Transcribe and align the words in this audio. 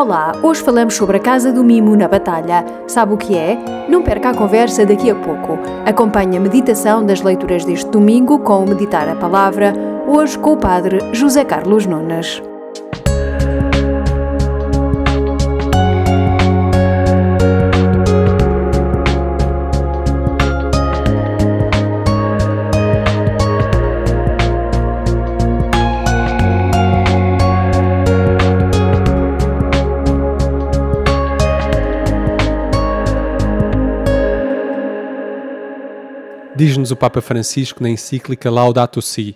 Olá, 0.00 0.32
hoje 0.42 0.62
falamos 0.62 0.94
sobre 0.94 1.18
a 1.18 1.20
Casa 1.20 1.52
do 1.52 1.62
Mimo 1.62 1.94
na 1.94 2.08
Batalha. 2.08 2.64
Sabe 2.86 3.12
o 3.12 3.18
que 3.18 3.36
é? 3.36 3.86
Não 3.86 4.02
perca 4.02 4.30
a 4.30 4.34
conversa 4.34 4.86
daqui 4.86 5.10
a 5.10 5.14
pouco. 5.14 5.58
Acompanhe 5.84 6.38
a 6.38 6.40
meditação 6.40 7.04
das 7.04 7.20
leituras 7.20 7.66
deste 7.66 7.90
domingo 7.90 8.38
com 8.38 8.64
o 8.64 8.66
Meditar 8.66 9.06
a 9.10 9.14
Palavra, 9.14 9.74
hoje 10.08 10.38
com 10.38 10.54
o 10.54 10.56
Padre 10.56 11.00
José 11.12 11.44
Carlos 11.44 11.84
Nunes. 11.84 12.42
Diz-nos 36.60 36.90
o 36.90 36.96
Papa 36.96 37.22
Francisco 37.22 37.82
na 37.82 37.88
encíclica 37.88 38.50
Laudato 38.50 39.00
Si: 39.00 39.34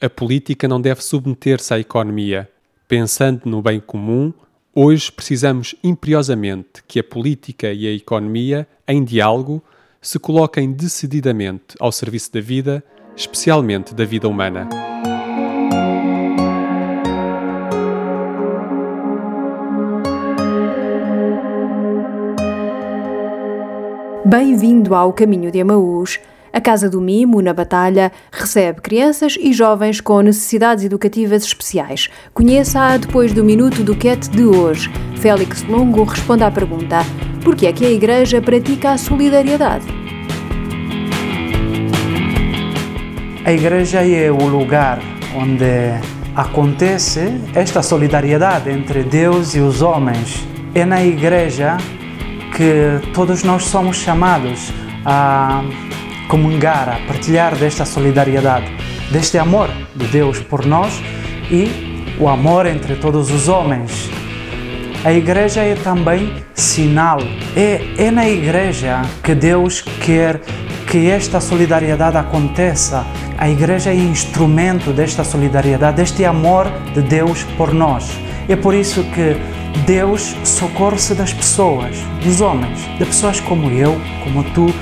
a 0.00 0.10
política 0.10 0.66
não 0.66 0.80
deve 0.80 1.00
submeter-se 1.00 1.72
à 1.72 1.78
economia. 1.78 2.50
Pensando 2.88 3.42
no 3.44 3.62
bem 3.62 3.78
comum, 3.78 4.34
hoje 4.74 5.12
precisamos 5.12 5.76
imperiosamente 5.84 6.82
que 6.88 6.98
a 6.98 7.04
política 7.04 7.72
e 7.72 7.86
a 7.86 7.92
economia, 7.92 8.66
em 8.88 9.04
diálogo, 9.04 9.62
se 10.02 10.18
coloquem 10.18 10.72
decididamente 10.72 11.76
ao 11.78 11.92
serviço 11.92 12.32
da 12.32 12.40
vida, 12.40 12.82
especialmente 13.14 13.94
da 13.94 14.04
vida 14.04 14.28
humana. 14.28 14.68
Bem-vindo 24.24 24.96
ao 24.96 25.12
Caminho 25.12 25.52
de 25.52 25.58
Emaús 25.58 26.18
a 26.56 26.60
Casa 26.60 26.88
do 26.88 27.02
Mimo, 27.02 27.42
na 27.42 27.52
Batalha, 27.52 28.10
recebe 28.32 28.80
crianças 28.80 29.36
e 29.38 29.52
jovens 29.52 30.00
com 30.00 30.22
necessidades 30.22 30.84
educativas 30.84 31.44
especiais. 31.44 32.08
Conheça-a 32.32 32.96
depois 32.96 33.30
do 33.34 33.44
Minuto 33.44 33.84
do 33.84 33.94
Cat 33.94 34.30
de 34.30 34.42
hoje. 34.42 34.90
Félix 35.16 35.62
Longo 35.64 36.02
responde 36.04 36.44
à 36.44 36.50
pergunta: 36.50 37.00
por 37.44 37.54
que 37.54 37.66
é 37.66 37.74
que 37.74 37.84
a 37.84 37.90
Igreja 37.90 38.40
pratica 38.40 38.92
a 38.92 38.96
solidariedade? 38.96 39.84
A 43.44 43.52
Igreja 43.52 44.00
é 44.00 44.32
o 44.32 44.46
lugar 44.46 44.98
onde 45.36 46.00
acontece 46.34 47.38
esta 47.54 47.82
solidariedade 47.82 48.70
entre 48.70 49.02
Deus 49.02 49.54
e 49.54 49.60
os 49.60 49.82
homens. 49.82 50.48
É 50.74 50.86
na 50.86 51.04
Igreja 51.04 51.76
que 52.56 53.12
todos 53.12 53.42
nós 53.42 53.64
somos 53.64 53.98
chamados 53.98 54.72
a 55.04 55.62
comungar, 56.28 56.88
a 56.88 57.06
partilhar 57.06 57.54
desta 57.56 57.84
solidariedade, 57.84 58.66
deste 59.10 59.38
amor 59.38 59.70
de 59.94 60.06
Deus 60.06 60.40
por 60.40 60.66
nós 60.66 61.00
e 61.50 62.16
o 62.18 62.28
amor 62.28 62.66
entre 62.66 62.96
todos 62.96 63.30
os 63.30 63.48
homens. 63.48 64.10
A 65.04 65.12
igreja 65.12 65.60
é 65.60 65.74
também 65.74 66.32
sinal, 66.54 67.18
é, 67.56 67.80
é 67.96 68.10
na 68.10 68.28
igreja 68.28 69.02
que 69.22 69.34
Deus 69.34 69.82
quer 70.00 70.40
que 70.86 71.08
esta 71.10 71.40
solidariedade 71.40 72.16
aconteça. 72.16 73.04
A 73.38 73.48
igreja 73.48 73.90
é 73.90 73.94
instrumento 73.94 74.92
desta 74.92 75.22
solidariedade, 75.22 75.96
deste 75.98 76.24
amor 76.24 76.66
de 76.94 77.02
Deus 77.02 77.44
por 77.56 77.72
nós. 77.74 78.10
É 78.48 78.56
por 78.56 78.74
isso 78.74 79.04
que 79.04 79.36
Deus 79.84 80.34
socorre-se 80.42 81.14
das 81.14 81.32
pessoas, 81.32 81.96
dos 82.22 82.40
homens, 82.40 82.80
de 82.98 83.04
pessoas 83.04 83.40
como 83.40 83.70
eu, 83.70 84.00
como 84.24 84.42
tu, 84.42 84.72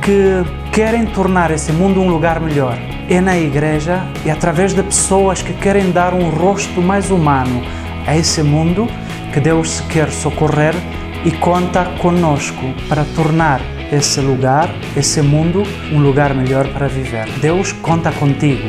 que 0.00 0.42
querem 0.72 1.04
tornar 1.04 1.50
esse 1.50 1.72
mundo 1.72 2.00
um 2.00 2.08
lugar 2.08 2.40
melhor. 2.40 2.78
É 3.08 3.20
na 3.20 3.36
igreja 3.36 4.02
e 4.24 4.30
através 4.30 4.72
de 4.72 4.82
pessoas 4.82 5.42
que 5.42 5.52
querem 5.52 5.90
dar 5.90 6.14
um 6.14 6.30
rosto 6.30 6.80
mais 6.80 7.10
humano 7.10 7.62
a 8.06 8.16
esse 8.16 8.42
mundo 8.42 8.86
que 9.32 9.40
Deus 9.40 9.70
se 9.70 9.82
quer 9.84 10.10
socorrer 10.10 10.74
e 11.24 11.30
conta 11.32 11.84
conosco 12.00 12.72
para 12.88 13.04
tornar 13.14 13.60
esse 13.92 14.20
lugar, 14.20 14.70
esse 14.96 15.20
mundo, 15.20 15.64
um 15.92 16.00
lugar 16.00 16.32
melhor 16.34 16.66
para 16.68 16.88
viver. 16.88 17.28
Deus 17.40 17.72
conta 17.72 18.10
contigo. 18.12 18.68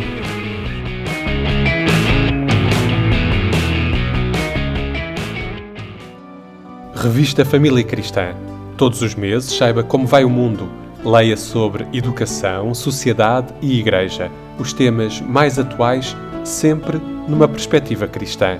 Revista 6.93 7.45
Família 7.45 7.83
Cristã. 7.83 8.33
Todos 8.75 9.01
os 9.01 9.15
meses 9.15 9.55
saiba 9.55 9.83
como 9.83 10.05
vai 10.05 10.23
o 10.23 10.29
mundo 10.29 10.80
Leia 11.03 11.35
sobre 11.35 11.87
educação, 11.91 12.75
sociedade 12.75 13.51
e 13.59 13.79
igreja, 13.79 14.29
os 14.59 14.71
temas 14.71 15.19
mais 15.19 15.57
atuais, 15.57 16.15
sempre 16.43 17.01
numa 17.27 17.47
perspectiva 17.47 18.07
cristã. 18.07 18.59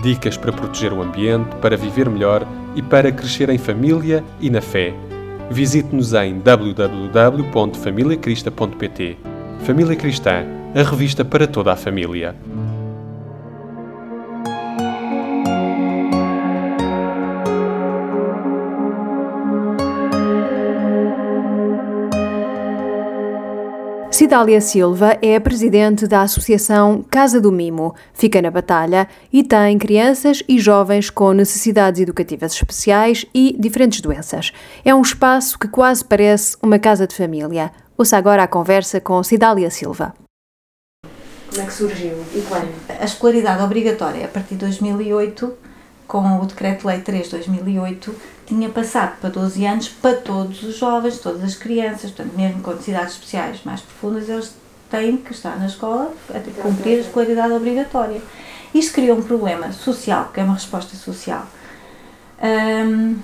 Dicas 0.00 0.36
para 0.36 0.52
proteger 0.52 0.92
o 0.92 1.02
ambiente, 1.02 1.56
para 1.56 1.76
viver 1.76 2.08
melhor 2.08 2.46
e 2.76 2.82
para 2.82 3.10
crescer 3.10 3.50
em 3.50 3.58
família 3.58 4.22
e 4.40 4.48
na 4.48 4.60
fé. 4.60 4.94
Visite-nos 5.50 6.14
em 6.14 6.38
www.familiacrista.pt. 6.38 9.16
Família 9.64 9.96
Cristã, 9.96 10.44
a 10.72 10.84
revista 10.88 11.24
para 11.24 11.48
toda 11.48 11.72
a 11.72 11.76
família. 11.76 12.36
Cidália 24.20 24.60
Silva 24.60 25.16
é 25.22 25.34
a 25.34 25.40
presidente 25.40 26.06
da 26.06 26.20
Associação 26.20 27.02
Casa 27.10 27.40
do 27.40 27.50
Mimo, 27.50 27.94
fica 28.12 28.42
na 28.42 28.50
Batalha 28.50 29.08
e 29.32 29.42
tem 29.42 29.78
crianças 29.78 30.42
e 30.46 30.58
jovens 30.58 31.08
com 31.08 31.32
necessidades 31.32 32.02
educativas 32.02 32.52
especiais 32.52 33.24
e 33.34 33.56
diferentes 33.58 34.02
doenças. 34.02 34.52
É 34.84 34.94
um 34.94 35.00
espaço 35.00 35.58
que 35.58 35.66
quase 35.66 36.04
parece 36.04 36.54
uma 36.62 36.78
casa 36.78 37.06
de 37.06 37.16
família. 37.16 37.72
Ouça 37.96 38.18
agora 38.18 38.42
a 38.42 38.46
conversa 38.46 39.00
com 39.00 39.22
Cidália 39.22 39.70
Silva. 39.70 40.12
Como 41.48 41.62
é 41.62 41.64
que 41.64 41.72
surgiu 41.72 42.12
e 42.34 42.42
quando? 42.42 42.68
A 43.00 43.04
escolaridade 43.06 43.62
obrigatória 43.62 44.26
a 44.26 44.28
partir 44.28 44.56
de 44.56 44.60
2008 44.66 45.69
com 46.10 46.40
o 46.40 46.44
Decreto-Lei 46.44 47.02
3 47.02 47.26
de 47.26 47.30
2008, 47.30 48.12
tinha 48.44 48.68
passado 48.68 49.20
para 49.20 49.30
12 49.30 49.64
anos 49.64 49.88
para 49.88 50.16
todos 50.16 50.60
os 50.64 50.76
jovens, 50.76 51.20
todas 51.20 51.44
as 51.44 51.54
crianças, 51.54 52.10
portanto, 52.10 52.36
mesmo 52.36 52.60
com 52.62 52.72
necessidades 52.72 53.12
especiais 53.12 53.60
mais 53.64 53.80
profundas, 53.80 54.28
eles 54.28 54.52
têm 54.90 55.16
que 55.16 55.30
estar 55.30 55.56
na 55.56 55.66
escola 55.66 56.12
a 56.30 56.62
cumprir 56.62 56.98
a 56.98 57.00
escolaridade 57.02 57.52
obrigatória. 57.52 58.20
Isto 58.74 58.94
criou 58.94 59.18
um 59.18 59.22
problema 59.22 59.70
social, 59.70 60.24
porque 60.24 60.40
é 60.40 60.42
uma 60.42 60.54
resposta 60.54 60.96
social. 60.96 61.46
Hum, 62.42 63.16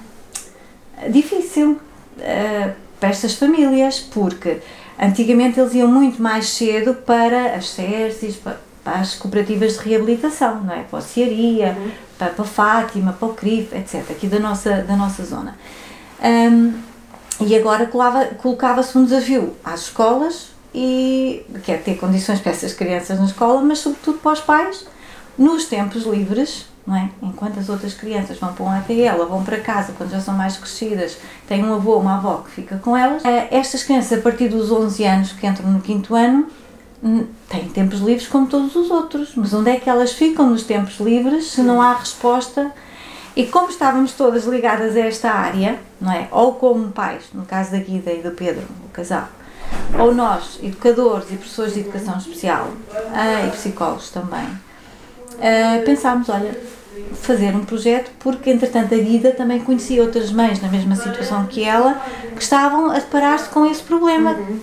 difícil 1.10 1.72
uh, 1.72 2.72
para 3.00 3.08
estas 3.08 3.34
famílias, 3.34 3.98
porque 3.98 4.58
antigamente 4.96 5.58
eles 5.58 5.74
iam 5.74 5.88
muito 5.88 6.22
mais 6.22 6.50
cedo 6.50 6.94
para 6.94 7.56
as 7.56 7.68
SERCs, 7.70 8.36
para, 8.36 8.60
para 8.84 9.00
as 9.00 9.16
cooperativas 9.16 9.76
de 9.76 9.88
reabilitação, 9.88 10.62
não 10.62 10.72
é? 10.72 10.84
Para 10.84 11.00
a 11.00 11.02
Ciaria, 11.02 11.76
uhum 11.76 12.05
para, 12.18 12.30
para 12.30 12.44
Fátima, 12.44 13.12
para 13.12 13.28
o 13.28 13.34
CRIF, 13.34 13.74
etc., 13.74 14.10
aqui 14.10 14.26
da 14.26 14.38
nossa, 14.38 14.82
da 14.82 14.96
nossa 14.96 15.24
zona. 15.24 15.56
Um, 16.22 16.74
e 17.40 17.54
agora 17.54 17.86
colocava-se 18.38 18.96
um 18.96 19.04
desafio 19.04 19.54
às 19.62 19.82
escolas, 19.82 20.56
e 20.76 21.42
quer 21.64 21.72
é 21.72 21.76
ter 21.78 21.94
condições 21.96 22.38
para 22.38 22.52
essas 22.52 22.74
crianças 22.74 23.18
na 23.18 23.24
escola, 23.24 23.62
mas 23.62 23.78
sobretudo 23.78 24.18
para 24.18 24.32
os 24.32 24.40
pais, 24.40 24.86
nos 25.38 25.64
tempos 25.64 26.04
livres, 26.04 26.66
não 26.86 26.94
é? 26.94 27.08
Enquanto 27.22 27.58
as 27.58 27.70
outras 27.70 27.94
crianças 27.94 28.38
vão 28.38 28.52
para 28.52 28.64
um 28.64 28.70
ATL 28.70 29.20
ou 29.20 29.26
vão 29.26 29.42
para 29.42 29.58
casa 29.58 29.94
quando 29.96 30.10
já 30.10 30.20
são 30.20 30.34
mais 30.34 30.58
crescidas, 30.58 31.16
têm 31.48 31.64
um 31.64 31.74
avô 31.74 31.92
ou 31.92 32.00
uma 32.00 32.16
avó 32.18 32.42
que 32.44 32.50
fica 32.50 32.76
com 32.76 32.94
elas, 32.94 33.24
eh, 33.24 33.48
estas 33.50 33.82
crianças, 33.82 34.18
a 34.18 34.20
partir 34.20 34.48
dos 34.48 34.70
11 34.70 35.02
anos 35.04 35.32
que 35.32 35.46
entram 35.46 35.70
no 35.70 35.80
quinto 35.80 36.14
ano, 36.14 36.46
têm 37.48 37.68
tempos 37.68 38.00
livres 38.00 38.26
como 38.26 38.46
todos 38.46 38.74
os 38.74 38.90
outros, 38.90 39.32
mas 39.36 39.52
onde 39.52 39.70
é 39.70 39.76
que 39.78 39.88
elas 39.88 40.12
ficam 40.12 40.50
nos 40.50 40.64
tempos 40.64 40.98
livres 40.98 41.52
se 41.52 41.62
não 41.62 41.80
há 41.80 41.94
resposta? 41.94 42.72
E 43.34 43.46
como 43.46 43.68
estávamos 43.68 44.12
todas 44.12 44.44
ligadas 44.44 44.96
a 44.96 45.00
esta 45.00 45.30
área, 45.30 45.78
não 46.00 46.10
é? 46.10 46.26
Ou 46.30 46.54
como 46.54 46.90
pais, 46.90 47.24
no 47.34 47.44
caso 47.44 47.72
da 47.72 47.78
Guida 47.78 48.10
e 48.12 48.22
do 48.22 48.30
Pedro, 48.30 48.64
o 48.84 48.88
casal, 48.88 49.28
ou 49.98 50.14
nós, 50.14 50.58
educadores 50.62 51.30
e 51.30 51.36
professores 51.36 51.74
de 51.74 51.80
educação 51.80 52.16
especial, 52.16 52.70
ah, 53.12 53.46
e 53.46 53.50
psicólogos 53.50 54.10
também, 54.10 54.46
ah, 55.38 55.82
pensámos, 55.84 56.30
olha, 56.30 56.58
fazer 57.14 57.54
um 57.54 57.64
projeto, 57.64 58.10
porque 58.18 58.50
entretanto 58.50 58.94
a 58.94 58.98
Guida 58.98 59.32
também 59.32 59.60
conhecia 59.60 60.02
outras 60.02 60.30
mães 60.30 60.60
na 60.60 60.68
mesma 60.68 60.94
situação 60.96 61.46
que 61.46 61.64
ela, 61.64 62.00
que 62.34 62.42
estavam 62.42 62.90
a 62.90 62.94
deparar-se 62.94 63.48
com 63.48 63.66
esse 63.66 63.82
problema. 63.82 64.32
Uhum. 64.32 64.60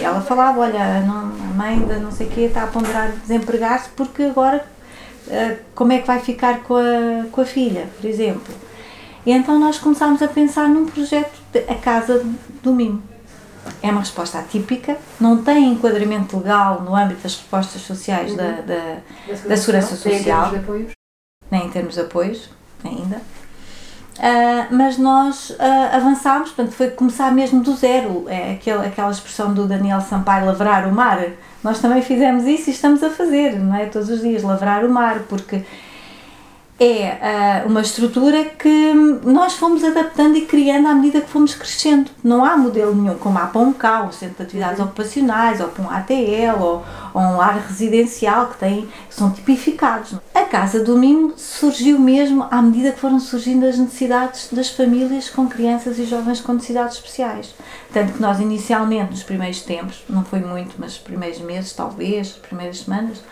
Ela 0.00 0.20
falava, 0.20 0.60
olha, 0.60 1.00
não, 1.00 1.18
a 1.18 1.54
mãe 1.54 1.78
da 1.80 1.96
não 1.96 2.10
sei 2.10 2.26
o 2.26 2.30
quê 2.30 2.40
está 2.42 2.64
a 2.64 2.66
ponderar 2.66 3.12
desempregar-se 3.12 3.88
porque 3.90 4.24
agora 4.24 4.64
uh, 5.26 5.56
como 5.74 5.92
é 5.92 5.98
que 5.98 6.06
vai 6.06 6.20
ficar 6.20 6.60
com 6.62 6.76
a, 6.76 7.26
com 7.30 7.40
a 7.40 7.44
filha, 7.44 7.86
por 8.00 8.08
exemplo. 8.08 8.54
E 9.24 9.32
então 9.32 9.58
nós 9.58 9.78
começámos 9.78 10.22
a 10.22 10.28
pensar 10.28 10.68
num 10.68 10.86
projeto 10.86 11.36
de 11.52 11.58
A 11.68 11.74
Casa 11.74 12.24
do 12.62 12.72
Mimo. 12.72 13.02
É 13.82 13.90
uma 13.90 14.00
resposta 14.00 14.38
atípica, 14.38 14.96
não 15.20 15.42
tem 15.42 15.72
enquadramento 15.72 16.36
legal 16.38 16.82
no 16.82 16.94
âmbito 16.94 17.22
das 17.22 17.34
respostas 17.34 17.82
sociais 17.82 18.30
uhum. 18.30 18.36
da, 18.36 18.50
da, 18.60 18.96
da, 19.48 19.56
Segurança 19.56 19.96
Social, 19.96 20.52
nem 21.50 21.66
em 21.66 21.70
termos 21.70 21.94
de 21.94 22.00
apoios, 22.00 22.48
ainda. 22.84 23.20
Uh, 24.16 24.74
mas 24.74 24.96
nós 24.96 25.50
uh, 25.50 25.56
avançámos, 25.92 26.50
portanto, 26.50 26.72
foi 26.72 26.90
começar 26.90 27.30
mesmo 27.32 27.62
do 27.62 27.74
zero. 27.76 28.24
É 28.28 28.52
aquele, 28.52 28.86
aquela 28.86 29.10
expressão 29.10 29.52
do 29.52 29.66
Daniel 29.66 30.00
Sampaio, 30.00 30.46
lavrar 30.46 30.88
o 30.88 30.92
mar. 30.92 31.22
Nós 31.62 31.80
também 31.80 32.00
fizemos 32.00 32.44
isso 32.44 32.70
e 32.70 32.72
estamos 32.72 33.02
a 33.02 33.10
fazer, 33.10 33.58
não 33.58 33.74
é? 33.74 33.86
Todos 33.86 34.08
os 34.08 34.22
dias, 34.22 34.42
lavrar 34.42 34.84
o 34.84 34.88
mar, 34.88 35.20
porque 35.28 35.64
é 36.78 37.64
uh, 37.64 37.68
uma 37.68 37.80
estrutura 37.80 38.44
que 38.44 38.92
nós 39.24 39.54
fomos 39.54 39.82
adaptando 39.82 40.36
e 40.36 40.42
criando 40.44 40.86
à 40.88 40.94
medida 40.94 41.22
que 41.22 41.30
fomos 41.30 41.54
crescendo. 41.54 42.10
Não 42.22 42.44
há 42.44 42.54
modelo 42.56 42.94
nenhum, 42.94 43.16
como 43.16 43.38
há 43.38 43.46
para 43.46 43.62
um 43.62 43.72
CAU, 43.72 44.08
um 44.08 44.12
Centro 44.12 44.36
de 44.36 44.42
Atividades 44.42 44.78
uhum. 44.78 44.84
Ocupacionais, 44.84 45.60
ou 45.60 45.68
para 45.68 45.82
um 45.82 45.90
ATL, 45.90 46.60
ou, 46.60 46.84
ou 47.14 47.20
um 47.22 47.40
ar 47.40 47.58
residencial, 47.66 48.48
que, 48.48 48.58
tem, 48.58 48.88
que 49.08 49.14
são 49.14 49.30
tipificados. 49.30 50.14
A 50.34 50.42
Casa 50.42 50.84
do 50.84 50.98
Mimo 50.98 51.32
surgiu 51.38 51.98
mesmo 51.98 52.46
à 52.50 52.60
medida 52.60 52.92
que 52.92 53.00
foram 53.00 53.18
surgindo 53.18 53.64
as 53.64 53.78
necessidades 53.78 54.48
das 54.52 54.68
famílias 54.68 55.30
com 55.30 55.48
crianças 55.48 55.98
e 55.98 56.04
jovens 56.04 56.42
com 56.42 56.52
necessidades 56.52 56.96
especiais. 56.96 57.54
Tanto 57.90 58.12
que 58.12 58.20
nós, 58.20 58.38
inicialmente, 58.38 59.12
nos 59.12 59.22
primeiros 59.22 59.62
tempos, 59.62 60.04
não 60.10 60.24
foi 60.24 60.40
muito, 60.40 60.74
mas 60.78 60.92
os 60.92 60.98
primeiros 60.98 61.38
meses, 61.38 61.72
talvez, 61.72 62.28
as 62.28 62.32
primeiras 62.34 62.80
semanas, 62.80 63.22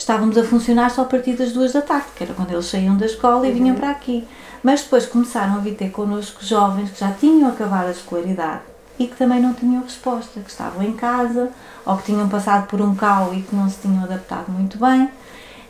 estávamos 0.00 0.36
a 0.38 0.44
funcionar 0.44 0.90
só 0.90 1.02
a 1.02 1.04
partir 1.04 1.34
das 1.34 1.52
duas 1.52 1.72
da 1.72 1.82
tarde, 1.82 2.06
que 2.16 2.24
era 2.24 2.32
quando 2.32 2.50
eles 2.50 2.66
saíam 2.66 2.96
da 2.96 3.04
escola 3.04 3.46
e 3.46 3.52
vinham 3.52 3.74
uhum. 3.74 3.80
para 3.80 3.90
aqui. 3.90 4.26
Mas 4.62 4.82
depois 4.82 5.06
começaram 5.06 5.56
a 5.56 5.58
vir 5.58 5.74
ter 5.74 5.90
connosco 5.90 6.44
jovens 6.44 6.90
que 6.90 7.00
já 7.00 7.12
tinham 7.12 7.48
acabado 7.48 7.88
a 7.88 7.90
escolaridade 7.90 8.62
e 8.98 9.06
que 9.06 9.16
também 9.16 9.40
não 9.40 9.54
tinham 9.54 9.82
resposta, 9.82 10.40
que 10.40 10.50
estavam 10.50 10.82
em 10.82 10.92
casa 10.92 11.50
ou 11.84 11.96
que 11.98 12.04
tinham 12.04 12.28
passado 12.28 12.66
por 12.66 12.80
um 12.80 12.94
cal 12.94 13.32
e 13.34 13.42
que 13.42 13.54
não 13.54 13.68
se 13.68 13.78
tinham 13.80 14.02
adaptado 14.02 14.50
muito 14.50 14.78
bem. 14.78 15.08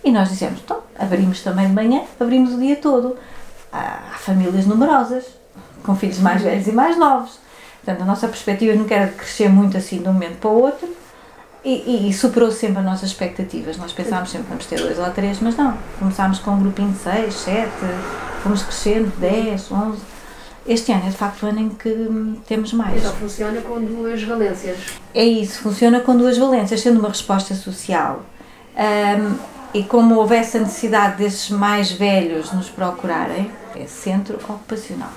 E 0.03 0.11
nós 0.11 0.29
dissemos, 0.29 0.61
então, 0.65 0.79
abrimos 0.99 1.43
também 1.43 1.67
de 1.67 1.73
manhã, 1.73 2.03
abrimos 2.19 2.55
o 2.55 2.59
dia 2.59 2.77
todo. 2.77 3.17
Há 3.73 4.17
famílias 4.19 4.65
numerosas, 4.65 5.25
com 5.83 5.95
filhos 5.95 6.19
mais 6.19 6.41
velhos 6.41 6.67
e 6.67 6.73
mais 6.73 6.97
novos. 6.97 7.39
Portanto, 7.85 8.03
a 8.03 8.05
nossa 8.05 8.29
perspectiva 8.29 8.75
não 8.75 8.87
era 8.89 9.07
de 9.07 9.15
crescer 9.15 9.49
muito 9.49 9.77
assim 9.77 10.03
de 10.03 10.09
um 10.09 10.13
momento 10.13 10.39
para 10.39 10.51
o 10.51 10.63
outro, 10.63 10.89
e, 11.65 12.09
e, 12.09 12.13
superou 12.13 12.51
sempre 12.51 12.79
as 12.79 12.85
nossas 12.85 13.11
expectativas. 13.11 13.77
Nós 13.77 13.93
pensávamos 13.93 14.31
sempre 14.31 14.47
que 14.47 14.51
vamos 14.51 14.67
ter 14.67 14.81
dois 14.81 14.99
ou 14.99 15.11
três, 15.11 15.41
mas 15.41 15.57
não. 15.57 15.77
Começámos 15.99 16.39
com 16.39 16.53
um 16.53 16.61
grupinho 16.61 16.93
de 16.93 16.99
seis, 16.99 17.35
sete, 17.35 17.71
fomos 18.43 18.63
crescendo, 18.63 19.13
dez, 19.19 19.71
onze. 19.71 20.01
Este 20.67 20.93
ano 20.93 21.07
é 21.07 21.11
de 21.11 21.17
facto 21.17 21.43
o 21.43 21.47
ano 21.47 21.61
em 21.61 21.69
que 21.71 22.39
temos 22.47 22.73
mais. 22.73 22.99
Então 22.99 23.13
funciona 23.15 23.61
com 23.61 23.81
duas 23.81 24.23
valências. 24.23 24.79
É 25.15 25.25
isso, 25.25 25.61
funciona 25.61 26.01
com 26.01 26.17
duas 26.17 26.39
valências, 26.39 26.81
sendo 26.81 27.01
uma 27.01 27.09
resposta 27.09 27.55
social. 27.55 28.23
Um, 28.77 29.37
e 29.73 29.83
como 29.85 30.17
houvesse 30.17 30.57
a 30.57 30.61
necessidade 30.61 31.17
desses 31.17 31.51
mais 31.51 31.93
velhos 31.93 32.53
nos 32.53 32.69
procurarem, 32.69 33.51
é 33.77 33.87
centro 33.87 34.37
ocupacional. 34.37 35.13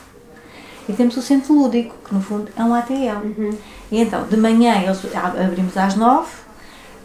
E 0.87 0.93
temos 0.93 1.15
o 1.17 1.21
centro 1.21 1.53
lúdico, 1.53 1.95
que 2.05 2.13
no 2.13 2.21
fundo 2.21 2.51
é 2.55 2.63
um 2.63 2.73
ATL. 2.73 3.23
Uhum. 3.23 3.57
E 3.93 4.01
então, 4.01 4.23
de 4.23 4.35
manhã 4.35 4.81
eles 4.81 4.99
abrimos 5.15 5.77
às 5.77 5.93
nove, 5.93 6.31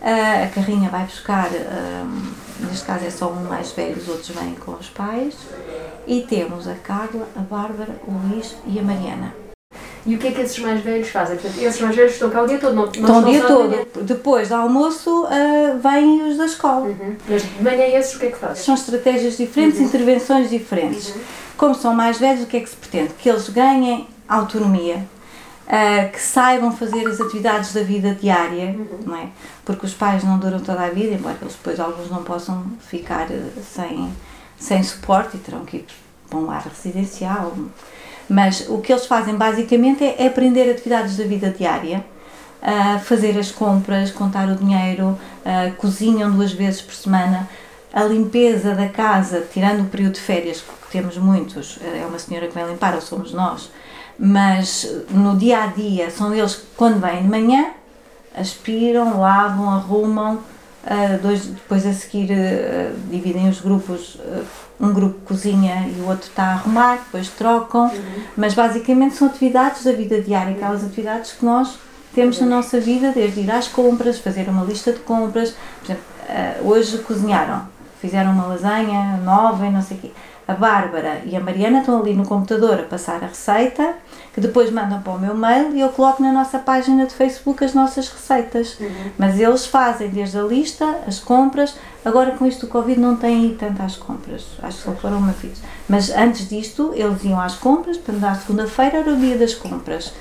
a 0.01 0.47
carrinha 0.55 0.89
vai 0.89 1.05
buscar, 1.05 1.51
neste 2.61 2.87
caso 2.87 3.05
é 3.05 3.11
só 3.11 3.29
um 3.29 3.45
mais 3.45 3.73
velho, 3.73 3.95
os 3.95 4.09
outros 4.09 4.31
vêm 4.31 4.55
com 4.55 4.73
os 4.73 4.89
pais, 4.89 5.35
e 6.07 6.23
temos 6.23 6.67
a 6.67 6.73
Carla, 6.77 7.29
a 7.37 7.41
Bárbara, 7.41 7.95
o 8.07 8.11
Luís 8.11 8.57
e 8.67 8.79
a 8.79 8.83
Mariana. 8.83 9.35
E 10.07 10.15
o 10.15 10.19
que 10.19 10.29
é 10.29 10.31
que 10.31 10.41
esses 10.41 10.59
mais 10.61 10.81
velhos 10.81 11.11
fazem? 11.11 11.37
Portanto, 11.37 11.63
esses 11.63 11.79
mais 11.79 11.95
velhos 11.95 12.13
estão 12.15 12.31
cá 12.31 12.41
o 12.41 12.47
dia 12.47 12.57
todo? 12.57 12.75
Não, 12.75 12.87
não 12.87 12.91
estão 12.91 13.21
o 13.21 13.31
dia 13.31 13.43
todo. 13.43 14.05
Depois 14.05 14.49
do 14.49 14.55
almoço 14.55 15.25
uh, 15.25 15.79
vêm 15.79 16.23
os 16.23 16.39
da 16.39 16.47
escola. 16.47 16.87
Uhum. 16.87 17.17
Mas 17.29 17.43
de 17.43 17.63
manhã 17.63 17.85
esses 17.99 18.15
o 18.15 18.19
que 18.19 18.27
é 18.27 18.31
que 18.31 18.39
fazem? 18.39 18.65
São 18.65 18.75
estratégias 18.75 19.37
diferentes, 19.37 19.79
uhum. 19.79 19.85
intervenções 19.85 20.49
diferentes. 20.49 21.11
Uhum. 21.11 21.21
Como 21.59 21.75
são 21.75 21.93
mais 21.93 22.17
velhos, 22.17 22.45
o 22.45 22.47
que 22.47 22.57
é 22.57 22.61
que 22.61 22.71
se 22.71 22.77
pretende? 22.77 23.13
Que 23.19 23.29
eles 23.29 23.47
ganhem 23.51 24.09
autonomia, 24.27 25.07
uh, 25.69 26.11
que 26.11 26.21
saibam 26.21 26.73
fazer 26.73 27.07
as 27.07 27.21
atividades 27.21 27.73
da 27.73 27.83
vida 27.83 28.15
diária, 28.15 28.71
uhum. 28.71 29.01
não 29.07 29.17
é? 29.17 29.29
Porque 29.65 29.85
os 29.85 29.95
pais 29.95 30.25
não 30.25 30.39
duram 30.39 30.61
toda 30.61 30.83
a 30.83 30.89
vida, 30.89 31.15
embora 31.15 31.37
eles 31.41 31.55
depois 31.55 31.79
alguns 31.79 32.11
não 32.11 32.25
possam 32.25 32.65
ficar 32.81 33.29
uh, 33.31 33.63
sem, 33.63 34.11
sem 34.59 34.83
suporte 34.83 35.37
e 35.37 35.41
terão 35.41 35.65
que 35.65 35.79
ir 35.79 35.87
para 36.29 36.39
um 36.39 36.47
lar 36.47 36.67
residencial. 36.67 37.55
Mas 38.29 38.69
o 38.69 38.79
que 38.79 38.93
eles 38.93 39.07
fazem 39.07 39.35
basicamente 39.35 40.05
é, 40.05 40.27
aprender 40.27 40.71
atividades 40.71 41.17
da 41.17 41.25
vida 41.25 41.51
diária, 41.51 42.05
uh, 42.63 42.99
fazer 43.01 43.39
as 43.39 43.51
compras, 43.51 44.11
contar 44.11 44.49
o 44.49 44.57
dinheiro, 44.57 45.19
cozinham 45.79 46.31
duas 46.31 46.53
vezes 46.53 46.83
por 46.83 46.95
semana, 46.95 47.49
a 47.91 48.05
limpeza 48.05 48.75
da 48.75 48.87
casa, 48.87 49.47
tirando 49.51 49.81
o 49.81 49.85
período 49.87 50.13
de 50.13 50.21
férias, 50.21 50.61
que 50.61 50.93
temos 50.93 51.17
muitos, 51.17 51.79
é 51.83 52.05
uma 52.05 52.19
senhora 52.19 52.47
que 52.47 52.55
vem 52.55 52.67
limpar 52.67 52.95
ou 52.95 53.01
somos 53.01 53.33
nós, 53.33 53.71
mas 54.19 54.87
no 55.11 55.37
dia 55.37 55.63
a 55.63 55.67
dia 55.67 56.11
são 56.11 56.35
eles 56.35 56.57
que, 56.57 56.67
quando 56.77 57.01
vêm 57.01 57.23
de 57.23 57.29
manhã, 57.29 57.67
aspiram, 58.35 59.21
lavam, 59.21 59.71
arrumam, 59.71 60.35
uh, 60.35 61.23
dois, 61.23 61.47
depois 61.47 61.87
a 61.87 61.93
seguir 61.93 62.31
uh, 62.33 62.97
dividem 63.11 63.49
os 63.49 63.61
grupos, 63.61 64.17
uh, 64.17 64.45
um 64.81 64.93
grupo 64.93 65.21
cozinha 65.25 65.89
e 65.89 66.01
o 66.01 66.09
outro 66.09 66.29
está 66.29 66.45
a 66.45 66.53
arrumar, 66.55 66.97
depois 66.97 67.29
trocam, 67.29 67.87
uhum. 67.87 68.23
mas 68.37 68.55
basicamente 68.55 69.15
são 69.15 69.29
atividades 69.29 69.85
da 69.85 69.93
vida 69.93 70.21
diária, 70.21 70.53
aquelas 70.53 70.85
atividades 70.85 71.33
que 71.33 71.45
nós 71.45 71.79
temos 72.15 72.41
na 72.41 72.47
nossa 72.47 72.81
vida, 72.81 73.13
desde 73.13 73.41
ir 73.41 73.51
às 73.51 73.69
compras, 73.69 74.19
fazer 74.19 74.49
uma 74.49 74.65
lista 74.65 74.93
de 74.93 74.99
compras, 75.01 75.55
por 75.81 75.93
exemplo, 75.93 76.05
hoje 76.65 76.99
cozinharam, 76.99 77.69
fizeram 78.01 78.33
uma 78.33 78.47
lasanha 78.47 79.19
nova 79.19 79.67
e 79.67 79.71
não 79.71 79.83
sei 79.83 79.97
o 79.97 80.01
quê 80.01 80.11
a 80.49 80.55
Bárbara 80.55 81.21
e 81.27 81.37
a 81.37 81.41
Mariana 81.41 81.81
estão 81.81 82.01
ali 82.01 82.15
no 82.15 82.25
computador 82.25 82.81
a 82.81 82.83
passar 82.85 83.23
a 83.23 83.27
receita, 83.27 83.97
que 84.33 84.41
depois 84.41 84.71
mandam 84.71 85.03
para 85.03 85.13
o 85.13 85.21
meu 85.21 85.35
mail 85.35 85.77
e 85.77 85.81
eu 85.81 85.91
coloco 85.91 86.23
na 86.23 86.33
nossa 86.33 86.59
página 86.59 87.05
de 87.05 87.13
Facebook 87.13 87.63
as 87.63 87.75
nossas 87.75 88.09
receitas. 88.09 88.81
Uhum. 88.81 89.11
Mas 89.19 89.39
eles 89.39 89.67
fazem 89.67 90.09
desde 90.09 90.39
a 90.39 90.43
lista, 90.43 91.01
as 91.07 91.21
compras. 91.21 91.75
Agora 92.03 92.31
com 92.31 92.47
isto 92.47 92.65
do 92.65 92.73
Covid 92.73 92.99
não 92.99 93.15
têm 93.15 93.45
ido 93.45 93.57
tanto 93.57 93.83
às 93.83 93.97
compras, 93.97 94.47
acho 94.63 94.79
que 94.79 94.85
só 94.85 94.93
foram 94.93 95.19
uma 95.19 95.33
vez. 95.33 95.61
Mas 95.87 96.09
antes 96.11 96.49
disto 96.49 96.93
eles 96.95 97.23
iam 97.25 97.39
às 97.39 97.55
compras, 97.55 97.99
portanto 97.99 98.23
na 98.23 98.35
segunda-feira 98.35 98.99
era 98.99 99.13
o 99.13 99.17
dia 99.17 99.37
das 99.37 99.53
compras. 99.53 100.15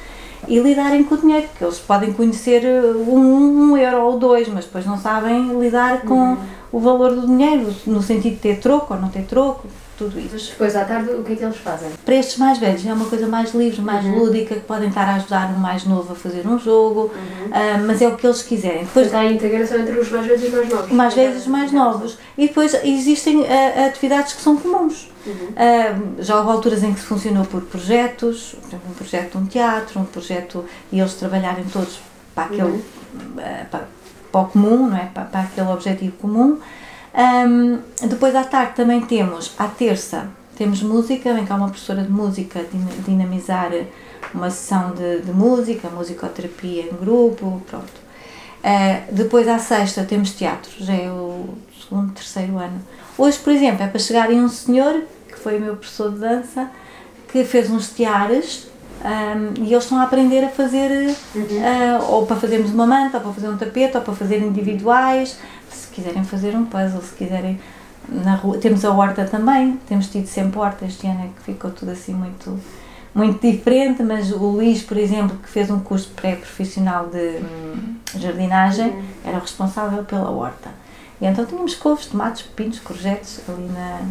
E 0.46 0.60
lidarem 0.60 1.06
com 1.06 1.16
o 1.16 1.18
dinheiro, 1.18 1.48
porque 1.48 1.64
eles 1.64 1.80
podem 1.80 2.12
conhecer 2.12 2.64
uh, 2.64 2.98
um, 3.10 3.72
um 3.72 3.78
euro 3.78 4.04
ou 4.04 4.20
dois, 4.20 4.48
mas 4.50 4.66
depois 4.66 4.86
não 4.86 4.98
sabem 4.98 5.58
lidar 5.58 6.02
com 6.02 6.34
uhum. 6.34 6.38
o 6.72 6.80
valor 6.80 7.16
do 7.16 7.26
dinheiro, 7.26 7.74
no 7.86 8.04
sentido 8.04 8.34
de 8.34 8.42
ter 8.42 8.60
troco 8.60 8.94
ou 8.94 9.00
não 9.00 9.08
ter 9.08 9.24
troco 9.24 9.68
tudo 9.98 10.20
isso. 10.20 10.30
Mas 10.34 10.48
depois 10.48 10.76
à 10.76 10.86
tarde 10.86 11.10
o 11.12 11.24
que 11.24 11.34
é 11.34 11.36
que 11.36 11.44
eles 11.44 11.58
fazem? 11.58 11.90
Para 12.06 12.16
estes 12.16 12.38
mais 12.38 12.58
velhos 12.58 12.86
é 12.86 12.94
uma 12.94 13.06
coisa 13.06 13.28
mais 13.28 13.54
livre, 13.54 13.82
mais 13.82 14.06
uhum. 14.06 14.20
lúdica, 14.20 14.56
que 14.56 14.62
podem 14.62 14.90
estar 14.90 15.08
a 15.08 15.16
ajudar 15.16 15.50
o 15.50 15.60
mais 15.60 15.84
novo 15.86 16.14
a 16.14 16.16
fazer 16.16 16.48
um 16.48 16.60
jogo, 16.60 17.12
uhum. 17.14 17.48
uh, 17.48 17.88
mas 17.88 18.02
é 18.02 18.08
o 18.08 18.16
que 18.16 18.26
eles 18.26 18.42
quiserem. 18.44 18.84
Depois 18.84 19.14
há 19.14 19.20
a 19.20 19.32
integração 19.32 19.80
entre 19.80 20.00
os 20.00 20.10
mais 20.10 20.28
velhos 20.28 20.44
e 20.44 20.46
os 20.46 20.54
mais 20.54 20.70
novos. 20.70 20.92
Mais 20.92 21.14
velhos 21.14 21.36
e 21.36 21.40
os 21.40 21.48
mais 21.48 21.72
novos. 21.72 22.18
E 22.38 22.48
depois 22.48 22.74
existem 22.84 23.42
uh, 23.42 23.88
atividades 23.88 24.34
que 24.34 24.42
são 24.42 24.56
comuns. 24.58 25.10
Uhum. 25.26 25.34
Uh, 25.34 26.24
já 26.24 26.38
houve 26.38 26.52
alturas 26.52 26.84
em 26.84 26.94
que 26.94 27.00
se 27.00 27.06
funcionou 27.06 27.46
por 27.46 27.62
projetos, 27.64 28.56
por 28.62 28.68
exemplo, 28.68 28.90
um 28.90 28.94
projeto 28.94 29.32
de 29.32 29.38
um 29.38 29.46
teatro, 29.46 30.00
um 30.00 30.06
projeto 30.06 30.66
e 30.92 31.00
eles 31.00 31.14
trabalharem 31.16 31.66
todos 31.66 32.00
para 32.34 32.46
aquele 32.46 32.62
uhum. 32.62 32.82
para, 33.72 33.88
para 34.32 34.42
o 34.42 34.46
comum, 34.46 34.88
não 34.88 34.98
é? 34.98 35.10
para, 35.14 35.24
para 35.24 35.42
aquele 35.42 35.68
objetivo 35.70 36.14
comum. 36.18 36.60
Um, 37.18 37.80
depois 38.08 38.36
à 38.36 38.44
tarde 38.44 38.76
também 38.76 39.02
temos, 39.02 39.52
à 39.58 39.68
terça, 39.68 40.30
temos 40.56 40.84
música, 40.84 41.34
vem 41.34 41.46
cá 41.46 41.56
uma 41.56 41.70
professora 41.70 42.04
de 42.04 42.12
música 42.12 42.64
dinamizar 43.06 43.72
uma 44.34 44.52
sessão 44.52 44.92
de, 44.92 45.22
de 45.22 45.32
música, 45.32 45.90
musicoterapia 45.90 46.84
em 46.84 46.96
grupo, 46.96 47.60
pronto. 47.68 48.08
Uh, 48.60 49.12
depois 49.12 49.48
à 49.48 49.58
sexta 49.58 50.04
temos 50.04 50.32
teatro, 50.32 50.72
já 50.78 50.94
é 50.94 51.10
o 51.10 51.56
segundo, 51.82 52.14
terceiro 52.14 52.58
ano. 52.58 52.82
Hoje, 53.18 53.40
por 53.40 53.52
exemplo, 53.52 53.84
é 53.84 53.88
para 53.88 54.00
chegarem 54.00 54.40
um 54.40 54.50
senhor, 54.50 55.02
que 55.28 55.40
foi 55.40 55.58
o 55.58 55.60
meu 55.60 55.76
professor 55.76 56.12
de 56.12 56.20
dança, 56.20 56.70
que 57.32 57.44
fez 57.44 57.70
uns 57.72 57.90
tiares 57.90 58.68
um, 59.04 59.64
e 59.64 59.74
eles 59.74 59.84
estão 59.84 60.00
a 60.00 60.04
aprender 60.04 60.44
a 60.44 60.50
fazer, 60.50 61.16
uhum. 61.34 61.42
uh, 61.42 62.12
ou 62.12 62.26
para 62.26 62.36
fazermos 62.36 62.72
uma 62.72 62.86
manta, 62.86 63.18
ou 63.18 63.24
para 63.24 63.34
fazer 63.34 63.50
um 63.50 63.58
tapete, 63.58 63.98
ou 63.98 64.04
para 64.04 64.14
fazer 64.14 64.38
individuais 64.40 65.38
quiserem 65.92 66.24
fazer 66.24 66.56
um 66.56 66.66
puzzle, 66.66 67.02
se 67.02 67.14
quiserem 67.16 67.60
na 68.08 68.36
rua. 68.36 68.58
Temos 68.58 68.86
a 68.86 68.92
horta 68.92 69.26
também, 69.26 69.78
temos 69.88 70.08
tido 70.08 70.28
sempre 70.28 70.60
horta, 70.60 70.86
este 70.86 71.08
ano 71.08 71.26
é 71.26 71.28
que 71.28 71.44
ficou 71.44 71.72
tudo 71.72 71.92
assim 71.92 72.14
muito, 72.14 72.60
muito 73.14 73.40
diferente, 73.42 74.04
mas 74.04 74.32
o 74.32 74.38
Luís, 74.38 74.82
por 74.82 74.98
exemplo, 74.98 75.38
que 75.38 75.50
fez 75.50 75.70
um 75.70 75.80
curso 75.80 76.10
pré-profissional 76.16 77.08
de 77.08 77.40
hum, 77.40 77.96
jardinagem, 78.16 79.04
era 79.26 79.38
o 79.38 79.42
responsável 79.42 80.04
pela 80.04 80.30
horta. 80.30 80.70
E 81.20 81.26
então 81.26 81.46
tínhamos 81.46 81.76
couves, 81.76 82.06
tomates, 82.06 82.44
pepinos, 82.44 82.80
courgettes 82.80 83.42
ali 83.50 83.68
na, 83.70 84.02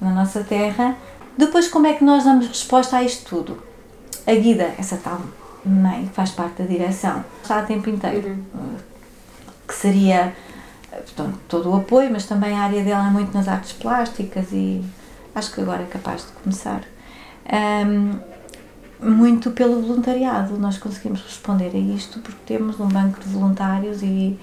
na 0.00 0.14
nossa 0.14 0.44
terra. 0.44 0.96
Depois, 1.36 1.68
como 1.68 1.86
é 1.86 1.94
que 1.94 2.04
nós 2.04 2.24
damos 2.24 2.46
resposta 2.46 2.98
a 2.98 3.02
isto 3.02 3.28
tudo? 3.28 3.62
A 4.26 4.34
Guida, 4.34 4.74
essa 4.78 4.96
tal 4.96 5.20
mãe, 5.64 6.10
faz 6.14 6.30
parte 6.30 6.62
da 6.62 6.68
direção, 6.68 7.24
está 7.42 7.58
a 7.58 7.62
tempo 7.62 7.90
inteiro, 7.90 8.38
que 9.66 9.74
seria 9.74 10.32
portanto, 10.96 11.38
todo 11.48 11.70
o 11.70 11.76
apoio, 11.76 12.10
mas 12.10 12.26
também 12.26 12.52
a 12.54 12.62
área 12.62 12.82
dela 12.82 13.06
é 13.06 13.10
muito 13.10 13.32
nas 13.32 13.48
artes 13.48 13.72
plásticas 13.72 14.52
e 14.52 14.82
acho 15.34 15.52
que 15.52 15.60
agora 15.60 15.82
é 15.82 15.86
capaz 15.86 16.26
de 16.26 16.32
começar. 16.32 16.82
Um, 17.52 18.18
muito 19.02 19.50
pelo 19.52 19.80
voluntariado, 19.80 20.58
nós 20.58 20.76
conseguimos 20.76 21.22
responder 21.22 21.70
a 21.74 21.78
isto 21.78 22.20
porque 22.20 22.38
temos 22.44 22.78
um 22.78 22.88
banco 22.88 23.18
de 23.20 23.28
voluntários 23.28 24.02
e 24.02 24.38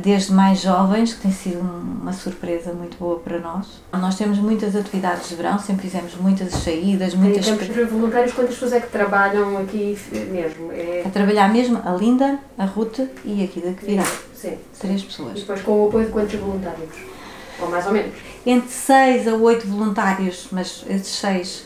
desde 0.00 0.32
mais 0.32 0.60
jovens, 0.60 1.14
que 1.14 1.20
tem 1.22 1.30
sido 1.30 1.60
uma 1.60 2.12
surpresa 2.12 2.72
muito 2.72 2.96
boa 2.98 3.20
para 3.20 3.38
nós. 3.38 3.80
Nós 3.92 4.16
temos 4.16 4.38
muitas 4.38 4.74
atividades 4.74 5.28
de 5.28 5.36
verão, 5.36 5.58
sempre 5.58 5.82
fizemos 5.88 6.14
muitas 6.16 6.52
saídas, 6.52 7.14
muitas... 7.14 7.46
Em 7.46 7.56
termos 7.56 7.74
de 7.74 7.84
voluntários, 7.84 8.32
quantas 8.32 8.54
pessoas 8.54 8.72
é 8.72 8.80
que 8.80 8.90
trabalham 8.90 9.56
aqui 9.58 9.96
mesmo? 10.30 10.72
É... 10.72 11.04
A 11.06 11.10
trabalhar 11.10 11.52
mesmo 11.52 11.80
a 11.84 11.92
Linda, 11.92 12.38
a 12.58 12.64
Ruth 12.64 12.98
e 13.24 13.44
aqui 13.44 13.60
da 13.60 13.72
que 13.72 13.86
virá. 13.86 14.04
Sim. 14.34 14.58
Três 14.80 15.02
pessoas. 15.04 15.36
E 15.36 15.40
depois 15.40 15.62
com 15.62 15.84
o 15.84 15.88
apoio 15.88 16.06
de 16.06 16.12
quantos 16.12 16.34
voluntários? 16.34 16.96
Ou 17.60 17.70
mais 17.70 17.86
ou 17.86 17.92
menos? 17.92 18.12
Entre 18.44 18.70
seis 18.70 19.28
a 19.28 19.34
oito 19.34 19.68
voluntários, 19.68 20.48
mas 20.50 20.84
esses 20.88 21.14
seis 21.14 21.64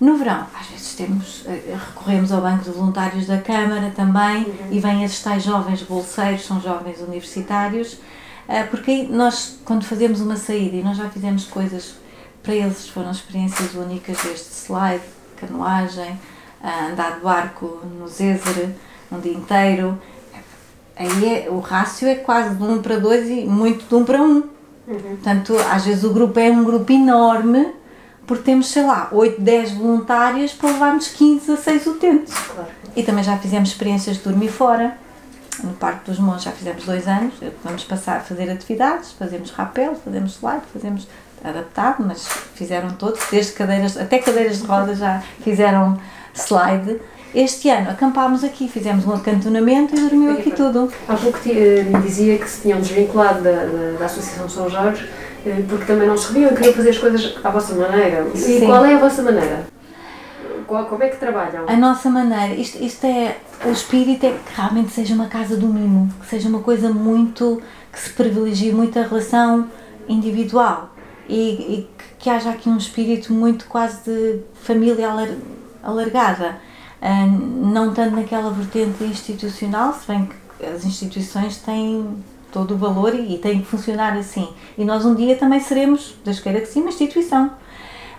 no 0.00 0.16
verão, 0.16 0.46
às 0.58 0.66
vezes 0.66 0.94
temos, 0.94 1.44
eh, 1.46 1.76
recorremos 1.88 2.30
ao 2.30 2.42
banco 2.42 2.64
de 2.64 2.70
voluntários 2.70 3.26
da 3.26 3.38
Câmara 3.38 3.90
também 3.94 4.44
uhum. 4.44 4.68
e 4.70 4.78
vêm 4.78 5.04
esses 5.04 5.22
tais 5.22 5.42
jovens 5.42 5.82
bolseiros, 5.82 6.44
são 6.44 6.60
jovens 6.60 7.00
universitários, 7.00 7.98
eh, 8.46 8.62
porque 8.64 8.90
aí 8.90 9.08
nós, 9.08 9.58
quando 9.64 9.84
fazemos 9.84 10.20
uma 10.20 10.36
saída, 10.36 10.76
e 10.76 10.82
nós 10.82 10.96
já 10.96 11.08
fizemos 11.08 11.44
coisas 11.44 11.94
para 12.42 12.54
eles, 12.54 12.88
foram 12.88 13.10
experiências 13.10 13.74
únicas 13.74 14.18
deste 14.18 14.52
slide, 14.52 15.02
canoagem, 15.36 16.18
andar 16.90 17.16
de 17.16 17.20
barco 17.20 17.80
no 17.98 18.08
Zézer 18.08 18.74
um 19.10 19.20
dia 19.20 19.32
inteiro, 19.32 19.98
aí 20.96 21.46
é, 21.46 21.50
o 21.50 21.60
rácio 21.60 22.08
é 22.08 22.16
quase 22.16 22.54
de 22.54 22.62
um 22.62 22.80
para 22.80 22.98
dois 22.98 23.28
e 23.28 23.44
muito 23.44 23.86
de 23.86 23.94
um 23.94 24.04
para 24.04 24.20
um. 24.20 24.42
Uhum. 24.86 25.00
Portanto, 25.00 25.56
às 25.70 25.84
vezes 25.84 26.04
o 26.04 26.12
grupo 26.12 26.38
é 26.38 26.50
um 26.50 26.64
grupo 26.64 26.90
enorme, 26.92 27.72
porque 28.26 28.42
temos, 28.42 28.68
sei 28.68 28.82
lá, 28.82 29.08
8, 29.12 29.40
10 29.40 29.72
voluntários 29.72 30.52
para 30.52 30.70
levarmos 30.70 31.08
15 31.08 31.52
a 31.52 31.56
6 31.56 31.86
utentes. 31.86 32.34
Claro. 32.34 32.68
E 32.96 33.02
também 33.02 33.22
já 33.22 33.36
fizemos 33.38 33.68
experiências 33.68 34.16
de 34.16 34.22
dormir 34.22 34.48
fora. 34.48 34.96
No 35.62 35.72
Parque 35.72 36.10
dos 36.10 36.18
Montes 36.18 36.44
já 36.44 36.52
fizemos 36.52 36.84
dois 36.84 37.06
anos. 37.06 37.34
Vamos 37.62 37.84
passar 37.84 38.18
a 38.18 38.20
fazer 38.20 38.50
atividades, 38.50 39.12
fazemos 39.12 39.50
rapel, 39.50 39.94
fazemos 39.94 40.36
slide, 40.36 40.62
fazemos 40.72 41.08
adaptado, 41.42 42.04
mas 42.06 42.26
fizeram 42.54 42.90
todos, 42.90 43.20
desde 43.30 43.52
cadeiras, 43.52 43.96
até 43.96 44.18
cadeiras 44.18 44.60
de 44.60 44.66
rodas 44.66 44.98
já 44.98 45.22
fizeram 45.42 45.98
slide. 46.34 47.00
Este 47.34 47.68
ano 47.68 47.90
acampámos 47.90 48.42
aqui, 48.42 48.68
fizemos 48.68 49.06
um 49.06 49.12
acantonamento 49.12 49.94
e 49.94 50.00
dormiu 50.00 50.32
aqui 50.32 50.50
tudo. 50.50 50.90
Há 51.06 51.14
pouco 51.14 51.38
me 51.46 52.00
dizia 52.02 52.38
que 52.38 52.48
se 52.48 52.62
tinham 52.62 52.80
desvinculado 52.80 53.42
da, 53.42 53.50
da, 53.50 53.98
da 53.98 54.04
Associação 54.06 54.48
São 54.48 54.70
Jorge 54.70 55.04
eh, 55.04 55.25
porque 55.68 55.84
também 55.84 56.08
não 56.08 56.16
se 56.16 56.32
reviam 56.32 56.52
e 56.52 56.54
queriam 56.54 56.74
fazer 56.74 56.90
as 56.90 56.98
coisas 56.98 57.34
à 57.42 57.50
vossa 57.50 57.74
maneira. 57.74 58.26
E 58.34 58.38
Sim. 58.38 58.66
qual 58.66 58.84
é 58.84 58.94
a 58.94 58.98
vossa 58.98 59.22
maneira? 59.22 59.66
Qual, 60.66 60.84
como 60.86 61.02
é 61.04 61.08
que 61.08 61.16
trabalham? 61.16 61.64
A 61.68 61.76
nossa 61.76 62.10
maneira, 62.10 62.54
isto, 62.54 62.82
isto 62.82 63.04
é, 63.06 63.36
o 63.64 63.70
espírito 63.70 64.26
é 64.26 64.30
que 64.30 64.54
realmente 64.54 64.90
seja 64.90 65.14
uma 65.14 65.26
casa 65.26 65.56
do 65.56 65.68
mimo, 65.68 66.12
que 66.20 66.26
seja 66.26 66.48
uma 66.48 66.60
coisa 66.60 66.90
muito, 66.90 67.62
que 67.92 68.00
se 68.00 68.10
privilegie 68.10 68.72
muito 68.72 68.98
a 68.98 69.02
relação 69.02 69.68
individual 70.08 70.90
e, 71.28 71.36
e 71.36 71.88
que 72.18 72.28
haja 72.28 72.50
aqui 72.50 72.68
um 72.68 72.76
espírito 72.76 73.32
muito 73.32 73.66
quase 73.66 74.02
de 74.04 74.40
família 74.62 75.08
alargada, 75.82 76.56
uh, 77.00 77.66
não 77.66 77.94
tanto 77.94 78.16
naquela 78.16 78.50
vertente 78.50 79.04
institucional, 79.04 79.92
se 79.92 80.08
bem 80.08 80.28
que 80.58 80.66
as 80.66 80.84
instituições 80.84 81.58
têm 81.58 82.24
todo 82.56 82.74
o 82.74 82.78
valor 82.78 83.14
e, 83.14 83.34
e 83.34 83.38
tem 83.38 83.60
que 83.60 83.66
funcionar 83.66 84.16
assim. 84.16 84.48
E 84.78 84.84
nós 84.84 85.04
um 85.04 85.14
dia 85.14 85.36
também 85.36 85.60
seremos, 85.60 86.14
Deus 86.24 86.40
queira 86.40 86.58
que 86.58 86.66
sim, 86.66 86.80
uma 86.80 86.88
instituição. 86.88 87.50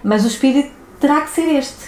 Mas 0.03 0.23
o 0.23 0.27
espírito 0.27 0.71
terá 0.99 1.21
que 1.21 1.31
ser 1.31 1.49
este, 1.55 1.85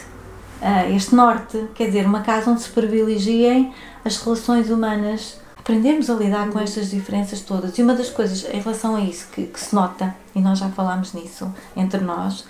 uh, 0.60 0.96
este 0.96 1.14
norte, 1.14 1.64
quer 1.76 1.86
dizer, 1.86 2.08
uma 2.08 2.22
casa 2.22 2.50
onde 2.50 2.62
se 2.62 2.70
privilegiem 2.70 3.72
as 4.04 4.18
relações 4.18 4.72
humanas, 4.72 5.40
aprendemos 5.60 6.10
a 6.10 6.16
lidar 6.16 6.50
com 6.50 6.60
estas 6.60 6.90
diferenças 6.90 7.42
todas. 7.42 7.78
E 7.78 7.84
uma 7.84 7.94
das 7.94 8.10
coisas 8.10 8.44
em 8.52 8.60
relação 8.60 8.96
a 8.96 9.02
isso 9.02 9.28
que, 9.32 9.46
que 9.46 9.60
se 9.60 9.76
nota, 9.76 10.16
e 10.34 10.42
nós 10.42 10.58
já 10.58 10.70
falámos 10.70 11.14
nisso 11.14 11.54
entre 11.78 12.02
nós, 12.02 12.46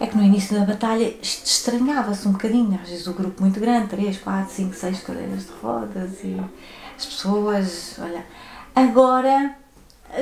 é 0.00 0.06
que 0.06 0.16
no 0.16 0.22
início 0.22 0.58
da 0.58 0.64
batalha 0.64 1.14
estranhava-se 1.22 2.26
um 2.26 2.32
bocadinho, 2.32 2.80
às 2.82 2.88
vezes 2.88 3.06
o 3.06 3.12
grupo 3.12 3.42
muito 3.42 3.60
grande, 3.60 3.88
3, 3.88 4.16
4, 4.16 4.50
5, 4.54 4.74
6 4.74 5.00
cadeiras 5.00 5.44
de 5.44 5.52
rodas 5.60 6.24
e 6.24 6.40
as 6.96 7.04
pessoas, 7.04 7.98
olha, 8.00 8.24
agora 8.78 9.54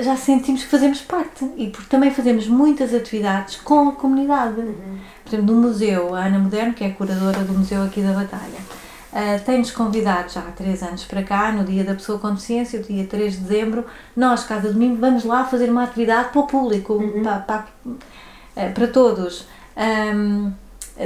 já 0.03 0.17
sentimos 0.17 0.65
que 0.65 0.69
fazemos 0.69 1.01
parte 1.01 1.49
e 1.57 1.69
porque 1.69 1.89
também 1.89 2.11
fazemos 2.11 2.47
muitas 2.49 2.93
atividades 2.93 3.57
com 3.57 3.89
a 3.89 3.93
comunidade. 3.93 4.61
Uhum. 4.61 4.99
Por 5.25 5.35
exemplo, 5.35 5.55
no 5.55 5.61
museu, 5.63 6.15
a 6.15 6.25
Ana 6.25 6.39
Moderno, 6.39 6.75
que 6.75 6.85
é 6.85 6.89
a 6.89 6.93
curadora 6.93 7.45
do 7.45 7.53
museu 7.53 7.83
aqui 7.83 8.01
da 8.01 8.13
Batalha, 8.13 8.59
uh, 9.13 9.45
tem-nos 9.45 9.71
convidado 9.71 10.33
já 10.33 10.41
há 10.41 10.51
três 10.53 10.83
anos 10.83 11.05
para 11.05 11.23
cá, 11.23 11.53
no 11.53 11.65
dia 11.65 11.85
da 11.85 11.95
pessoa 11.95 12.19
com 12.19 12.31
deficiência, 12.31 12.81
o 12.81 12.83
dia 12.83 13.07
3 13.07 13.35
de 13.35 13.41
dezembro, 13.41 13.85
nós, 14.17 14.45
Casa 14.45 14.73
do 14.73 14.79
Mimo, 14.79 14.97
vamos 14.97 15.25
lá 15.25 15.45
fazer 15.45 15.71
uma 15.71 15.85
atividade 15.85 16.31
para 16.31 16.41
o 16.41 16.47
público, 16.47 16.95
uhum. 16.95 17.23
para, 17.23 17.39
para, 17.39 17.67
uh, 17.85 18.73
para 18.75 18.87
todos. 18.89 19.47
Um, 19.77 20.53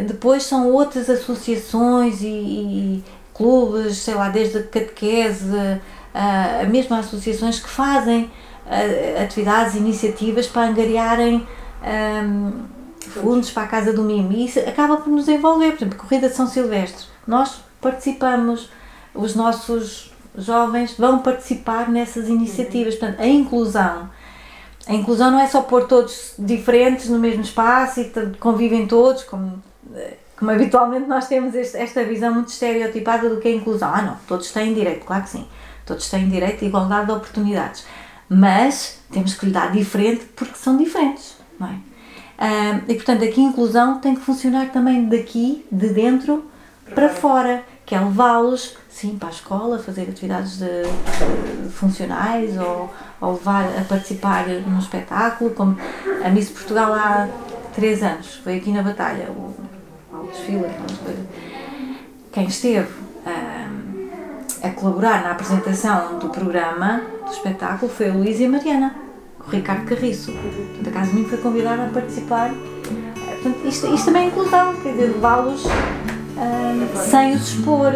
depois 0.07 0.45
são 0.45 0.71
outras 0.71 1.11
associações 1.11 2.23
e, 2.23 2.27
e, 2.27 3.05
clubes, 3.35 3.99
sei 3.99 4.15
lá, 4.15 4.29
desde 4.29 4.59
a 4.59 4.63
catequese, 4.63 5.81
uh, 6.15 6.69
mesmo 6.69 6.97
associações 6.97 7.61
que 7.61 7.69
fazem 7.69 8.25
uh, 8.25 9.23
atividades, 9.23 9.75
iniciativas 9.75 10.47
para 10.47 10.69
angariarem 10.69 11.47
um, 12.25 12.53
fundos 13.01 13.51
para 13.51 13.65
a 13.65 13.67
Casa 13.67 13.93
do 13.93 14.03
Mimo 14.03 14.33
e 14.33 14.47
isso 14.47 14.61
acaba 14.61 14.99
por 14.99 15.11
nos 15.11 15.29
envolver, 15.29 15.73
por 15.73 15.79
exemplo, 15.79 15.99
Corrida 15.99 16.29
de 16.29 16.35
São 16.35 16.47
Silvestre. 16.47 17.07
Nós 17.27 17.61
participamos, 17.81 18.71
os 19.15 19.35
nossos 19.35 20.11
jovens 20.37 20.95
vão 20.97 21.19
participar 21.21 21.89
nessas 21.89 22.29
iniciativas. 22.29 22.95
Portanto, 22.95 23.21
a 23.21 23.27
inclusão. 23.27 24.11
A 24.87 24.95
inclusão 24.95 25.31
não 25.31 25.41
é 25.41 25.47
só 25.47 25.63
pôr 25.63 25.87
todos 25.87 26.35
diferentes 26.39 27.09
no 27.09 27.19
mesmo 27.19 27.43
espaço 27.43 28.01
e 28.01 28.13
convivem 28.39 28.87
todos, 28.87 29.25
como, 29.25 29.63
como 30.39 30.51
habitualmente 30.51 31.07
nós 31.07 31.29
temos 31.29 31.55
este, 31.55 31.77
esta 31.77 32.03
visão 32.05 32.35
muito 32.35 32.49
estereotipada 32.49 33.29
do 33.29 33.41
que 33.41 33.49
é 33.49 33.53
inclusão. 33.53 33.91
Ah, 33.93 34.03
não, 34.03 34.17
todos 34.27 34.51
têm 34.51 34.75
direito, 34.75 35.05
claro 35.05 35.23
que 35.25 35.31
sim. 35.31 35.47
Todos 35.91 36.09
têm 36.09 36.29
direito 36.29 36.65
à 36.65 36.69
igualdade 36.69 37.07
de 37.07 37.13
oportunidades. 37.13 37.85
Mas 38.29 39.01
temos 39.11 39.35
que 39.35 39.47
lhe 39.47 39.51
dar 39.51 39.73
diferente 39.73 40.25
porque 40.37 40.55
são 40.55 40.77
diferentes, 40.77 41.35
não 41.59 41.67
é? 41.67 41.73
Uh, 41.73 42.85
e 42.87 42.95
portanto, 42.95 43.25
aqui 43.25 43.41
a 43.41 43.49
inclusão 43.49 43.99
tem 43.99 44.15
que 44.15 44.21
funcionar 44.21 44.71
também 44.71 45.07
daqui, 45.07 45.67
de 45.71 45.89
dentro 45.89 46.45
para 46.95 47.09
fora, 47.09 47.65
que 47.85 47.93
é 47.93 47.99
levá-los, 47.99 48.77
sim, 48.89 49.19
para 49.19 49.31
a 49.31 49.33
escola, 49.33 49.81
fazer 49.81 50.03
atividades 50.03 50.59
de, 50.59 50.85
de 51.65 51.71
funcionais 51.71 52.57
ou, 52.57 52.89
ou 53.21 53.33
levar 53.33 53.65
a 53.77 53.83
participar 53.83 54.47
num 54.47 54.79
espetáculo, 54.79 55.51
como 55.51 55.77
a 56.25 56.29
Miss 56.29 56.51
Portugal 56.51 56.93
há 56.93 57.29
três 57.75 58.01
anos, 58.01 58.37
foi 58.37 58.59
aqui 58.59 58.71
na 58.71 58.83
Batalha, 58.83 59.29
o, 59.29 59.57
o 60.13 60.29
desfile, 60.29 60.71
Quem 62.31 62.47
esteve 62.47 63.10
a 64.63 64.71
colaborar 64.71 65.23
na 65.23 65.33
apresentação 65.33 66.19
do 66.19 66.29
programa, 66.29 67.03
do 67.25 67.33
espetáculo, 67.33 67.91
foi 67.91 68.11
a 68.11 68.13
Luísa 68.13 68.43
e 68.43 68.47
a 68.47 68.49
Mariana, 68.51 68.95
o 69.47 69.51
Ricardo 69.51 69.87
Carriço. 69.87 70.33
Portanto, 70.33 70.89
a 70.89 70.91
Casa 70.91 71.13
Mim 71.13 71.25
foi 71.25 71.39
convidada 71.39 71.85
a 71.85 71.89
participar. 71.89 72.51
Portanto, 73.43 73.67
isto, 73.67 73.95
isto 73.95 74.05
também 74.05 74.25
é 74.25 74.27
inclusão, 74.27 74.75
quer 74.83 74.93
dizer, 74.93 75.13
levá-los 75.15 75.65
uh, 75.65 75.71
sem 76.95 77.35
os 77.35 77.49
expor. 77.49 77.93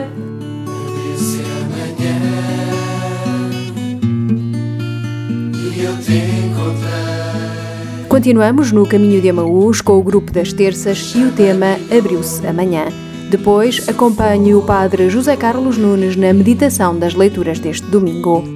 Continuamos 8.09 8.71
no 8.73 8.87
caminho 8.87 9.21
de 9.21 9.28
Amaús 9.28 9.80
com 9.80 9.99
o 9.99 10.02
grupo 10.02 10.33
das 10.33 10.52
terças 10.52 11.12
e 11.14 11.25
o 11.25 11.33
tema 11.33 11.76
Abriu-se 11.90 12.47
amanhã. 12.47 12.87
Depois, 13.36 13.88
acompanhe 13.88 14.54
o 14.54 14.62
Padre 14.62 15.10
José 15.10 15.36
Carlos 15.36 15.76
Nunes 15.76 16.14
na 16.14 16.32
meditação 16.32 16.96
das 16.96 17.14
leituras 17.14 17.58
deste 17.58 17.84
domingo. 17.84 18.53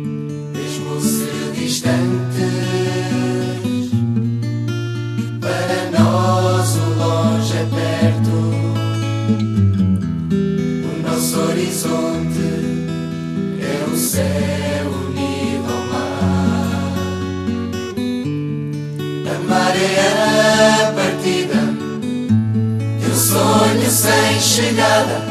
chegada, 24.59 25.23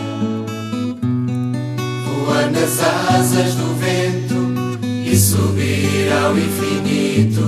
voar 2.06 2.50
nas 2.50 2.80
asas 2.80 3.56
do 3.56 3.76
vento 3.76 4.40
e 5.04 5.18
subir 5.18 6.10
ao 6.14 6.38
infinito. 6.38 7.42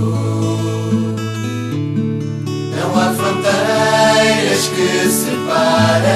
Não 2.75 2.89
há 2.99 3.13
fronteiras 3.13 4.67
que 4.75 5.09
separem 5.09 6.09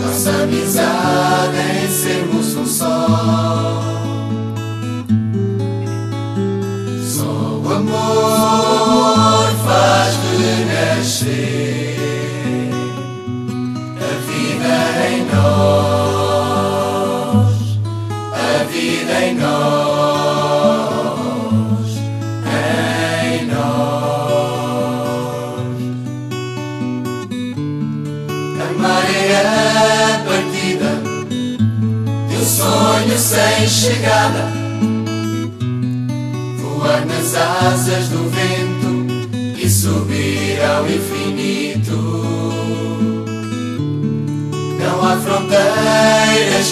nossa 0.00 0.30
amizade 0.44 1.58
em 1.82 1.88
sermos 1.88 2.54
um 2.54 2.64
só. 2.64 3.82
Só 7.04 7.60
o 7.60 7.72
amor 7.72 9.50
faz 9.66 10.14
renascer. 10.38 11.63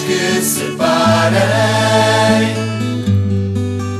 Que 0.01 0.41
separem 0.41 1.39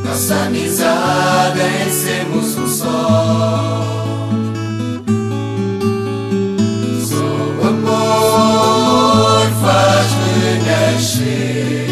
nossa 0.03 0.35
amizade 0.45 1.59
em 1.59 1.89
sermos 1.91 2.57
um 2.57 2.67
só. 2.67 3.81
Só 7.01 7.15
o 7.15 7.67
amor 7.67 9.47
faz 9.62 10.07
renascer 10.65 11.88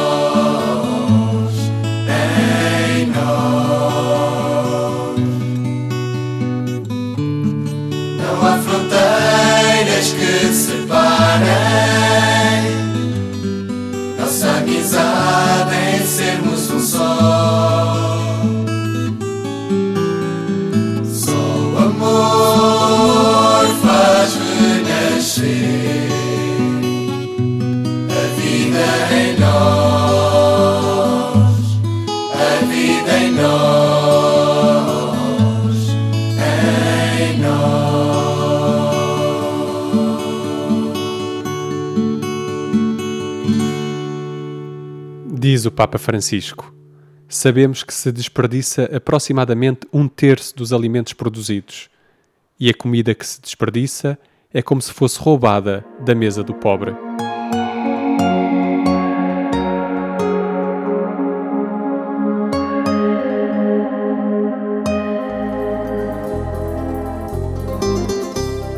Só 21.05 21.31
o 21.31 21.77
amor 21.77 23.67
faz 23.81 24.31
renascer 24.59 26.11
a 28.09 28.23
vida 28.39 28.85
em 29.13 29.29
nós, 29.39 30.61
a 32.33 32.65
vida 32.65 33.13
em 33.17 33.31
nós, 33.33 34.71
em 37.19 37.31
nós. 37.39 38.11
Diz 45.39 45.65
o 45.65 45.71
Papa 45.71 45.97
Francisco: 45.97 46.70
Sabemos 47.33 47.81
que 47.81 47.93
se 47.93 48.11
desperdiça 48.11 48.89
aproximadamente 48.93 49.87
um 49.93 50.05
terço 50.05 50.53
dos 50.53 50.73
alimentos 50.73 51.13
produzidos, 51.13 51.89
e 52.59 52.69
a 52.69 52.73
comida 52.73 53.15
que 53.15 53.25
se 53.25 53.41
desperdiça 53.41 54.19
é 54.53 54.61
como 54.61 54.81
se 54.81 54.91
fosse 54.91 55.17
roubada 55.17 55.85
da 56.01 56.13
mesa 56.13 56.43
do 56.43 56.53
pobre. 56.53 56.93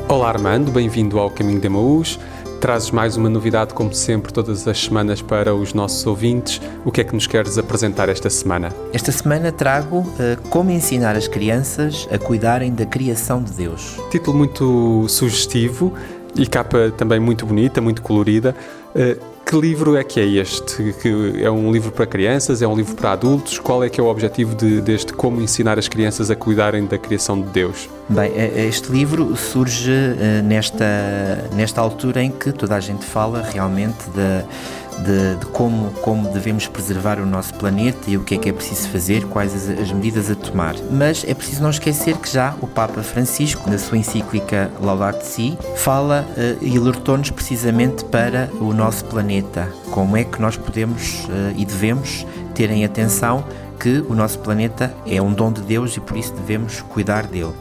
Olá 0.08 0.30
Armando, 0.30 0.72
bem-vindo 0.72 1.18
ao 1.18 1.32
Caminho 1.32 1.60
de 1.60 1.66
Emaús. 1.66 2.20
Trazes 2.64 2.92
mais 2.92 3.18
uma 3.18 3.28
novidade, 3.30 3.74
como 3.74 3.94
sempre, 3.94 4.32
todas 4.32 4.66
as 4.66 4.80
semanas 4.80 5.22
para 5.22 5.54
os 5.54 5.74
nossos 5.74 6.08
ouvintes. 6.08 6.62
O 6.86 6.94
que 6.94 7.02
é 7.02 7.04
que 7.04 7.14
nos 7.14 7.28
queres 7.28 7.58
apresentar 7.58 8.08
esta 8.08 8.30
semana? 8.30 8.74
Esta 8.94 9.12
semana 9.12 9.52
trago 9.52 9.98
uh, 9.98 10.50
como 10.50 10.72
ensinar 10.72 11.14
as 11.18 11.28
crianças 11.28 12.08
a 12.10 12.18
cuidarem 12.18 12.74
da 12.74 12.86
criação 12.86 13.44
de 13.44 13.52
Deus. 13.52 14.00
Título 14.10 14.38
muito 14.38 15.06
sugestivo 15.10 15.94
e 16.38 16.48
capa 16.48 16.90
também 16.96 17.20
muito 17.20 17.46
bonita, 17.46 17.82
muito 17.82 18.02
colorida. 18.02 18.56
Uh, 18.96 19.22
que 19.46 19.58
livro 19.58 19.98
é 19.98 20.04
que 20.06 20.22
é 20.22 20.26
este? 20.26 20.96
Que 21.02 21.44
é 21.44 21.52
um 21.52 21.70
livro 21.70 21.92
para 21.92 22.06
crianças? 22.06 22.62
É 22.62 22.68
um 22.68 22.78
livro 22.78 22.96
para 22.96 23.12
adultos? 23.12 23.60
Qual 23.60 23.84
é 23.84 23.90
que 23.90 24.00
é 24.00 24.04
o 24.04 24.08
objetivo 24.08 24.56
de, 24.56 24.80
deste 24.80 25.12
Como 25.12 25.42
Ensinar 25.42 25.78
as 25.78 25.90
Crianças 25.90 26.32
a 26.32 26.36
Cuidarem 26.36 26.86
da 26.86 26.98
Criação 26.98 27.42
de 27.42 27.50
Deus? 27.50 27.90
Bem, 28.14 28.32
este 28.68 28.92
livro 28.92 29.36
surge 29.36 29.90
uh, 29.90 30.44
nesta, 30.44 30.86
nesta 31.56 31.82
altura 31.82 32.22
em 32.22 32.30
que 32.30 32.52
toda 32.52 32.76
a 32.76 32.80
gente 32.80 33.04
fala 33.04 33.42
realmente 33.42 34.06
de, 34.12 35.40
de, 35.40 35.46
como, 35.48 35.90
como 35.94 36.30
devemos 36.32 36.68
preservar 36.68 37.18
o 37.20 37.26
nosso 37.26 37.56
planeta 37.56 38.12
e 38.12 38.16
o 38.16 38.24
que 38.24 38.36
é 38.36 38.38
que 38.38 38.50
é 38.50 38.54
preciso 38.54 38.88
fazer, 38.90 39.26
quais 39.26 39.56
as, 39.56 39.80
as, 39.80 39.92
medidas 39.92 40.30
a 40.30 40.36
tomar. 40.36 40.76
Mas 40.92 41.26
é 41.28 41.34
preciso 41.34 41.64
não 41.64 41.72
esquecer 41.72 42.16
que 42.18 42.32
já 42.32 42.54
o 42.62 42.68
Papa 42.68 43.02
Francisco, 43.02 43.68
na 43.68 43.80
sua 43.80 43.98
encíclica 43.98 44.70
Laudato 44.80 45.26
Si, 45.26 45.58
fala 45.78 46.24
e 46.62 46.78
alertou-nos 46.78 47.32
precisamente 47.32 48.06
para 48.06 48.48
o 48.62 48.74
nosso 48.74 49.06
planeta, 49.06 49.68
como 49.90 50.16
é 50.16 50.24
que 50.24 50.40
nós 50.40 50.56
podemos 50.56 51.28
e 51.56 51.66
devemos 51.66 52.28
ter 52.54 52.70
em 52.70 52.86
atenção 52.86 53.44
que 53.80 54.04
o 54.10 54.14
nosso 54.14 54.40
planeta 54.40 54.94
é 55.06 55.22
um 55.22 55.34
dom 55.34 55.52
de 55.52 55.62
Deus 55.62 55.96
e 55.98 56.00
por 56.00 56.18
isso 56.18 56.34
devemos 56.34 56.82
cuidar 56.82 57.28
dele. 57.28 57.54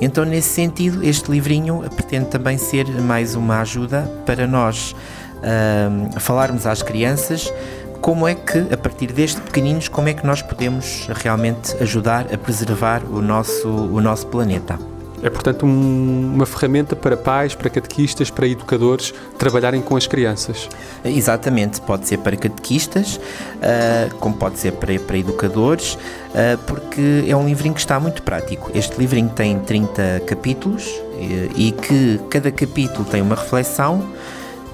Então, 0.00 0.24
nesse 0.24 0.50
sentido, 0.50 1.04
este 1.04 1.30
livrinho 1.30 1.82
pretende 1.96 2.26
também 2.26 2.58
ser 2.58 2.86
mais 3.00 3.34
uma 3.34 3.60
ajuda 3.60 4.02
para 4.24 4.46
nós 4.46 4.94
uh, 5.38 6.20
falarmos 6.20 6.66
às 6.66 6.82
crianças 6.82 7.52
como 8.00 8.28
é 8.28 8.34
que, 8.34 8.58
a 8.70 8.76
partir 8.76 9.12
destes 9.12 9.40
pequeninos, 9.40 9.88
como 9.88 10.08
é 10.08 10.12
que 10.14 10.26
nós 10.26 10.42
podemos 10.42 11.08
realmente 11.08 11.74
ajudar 11.82 12.26
a 12.32 12.36
preservar 12.36 13.02
o 13.04 13.22
nosso, 13.22 13.68
o 13.68 13.98
nosso 14.00 14.26
planeta. 14.26 14.78
É, 15.24 15.30
portanto, 15.30 15.64
um, 15.64 16.34
uma 16.34 16.44
ferramenta 16.44 16.94
para 16.94 17.16
pais, 17.16 17.54
para 17.54 17.70
catequistas, 17.70 18.28
para 18.28 18.46
educadores 18.46 19.14
trabalharem 19.38 19.80
com 19.80 19.96
as 19.96 20.06
crianças. 20.06 20.68
Exatamente, 21.02 21.80
pode 21.80 22.06
ser 22.06 22.18
para 22.18 22.36
catequistas, 22.36 23.16
uh, 23.16 24.14
como 24.16 24.36
pode 24.36 24.58
ser 24.58 24.72
para, 24.72 24.98
para 24.98 25.16
educadores, 25.16 25.94
uh, 25.94 26.58
porque 26.66 27.24
é 27.26 27.34
um 27.34 27.46
livrinho 27.46 27.72
que 27.72 27.80
está 27.80 27.98
muito 27.98 28.22
prático. 28.22 28.70
Este 28.74 28.98
livrinho 28.98 29.30
tem 29.30 29.58
30 29.60 30.24
capítulos 30.26 30.84
e, 31.18 31.68
e 31.68 31.72
que 31.72 32.20
cada 32.28 32.52
capítulo 32.52 33.06
tem 33.06 33.22
uma 33.22 33.34
reflexão 33.34 34.06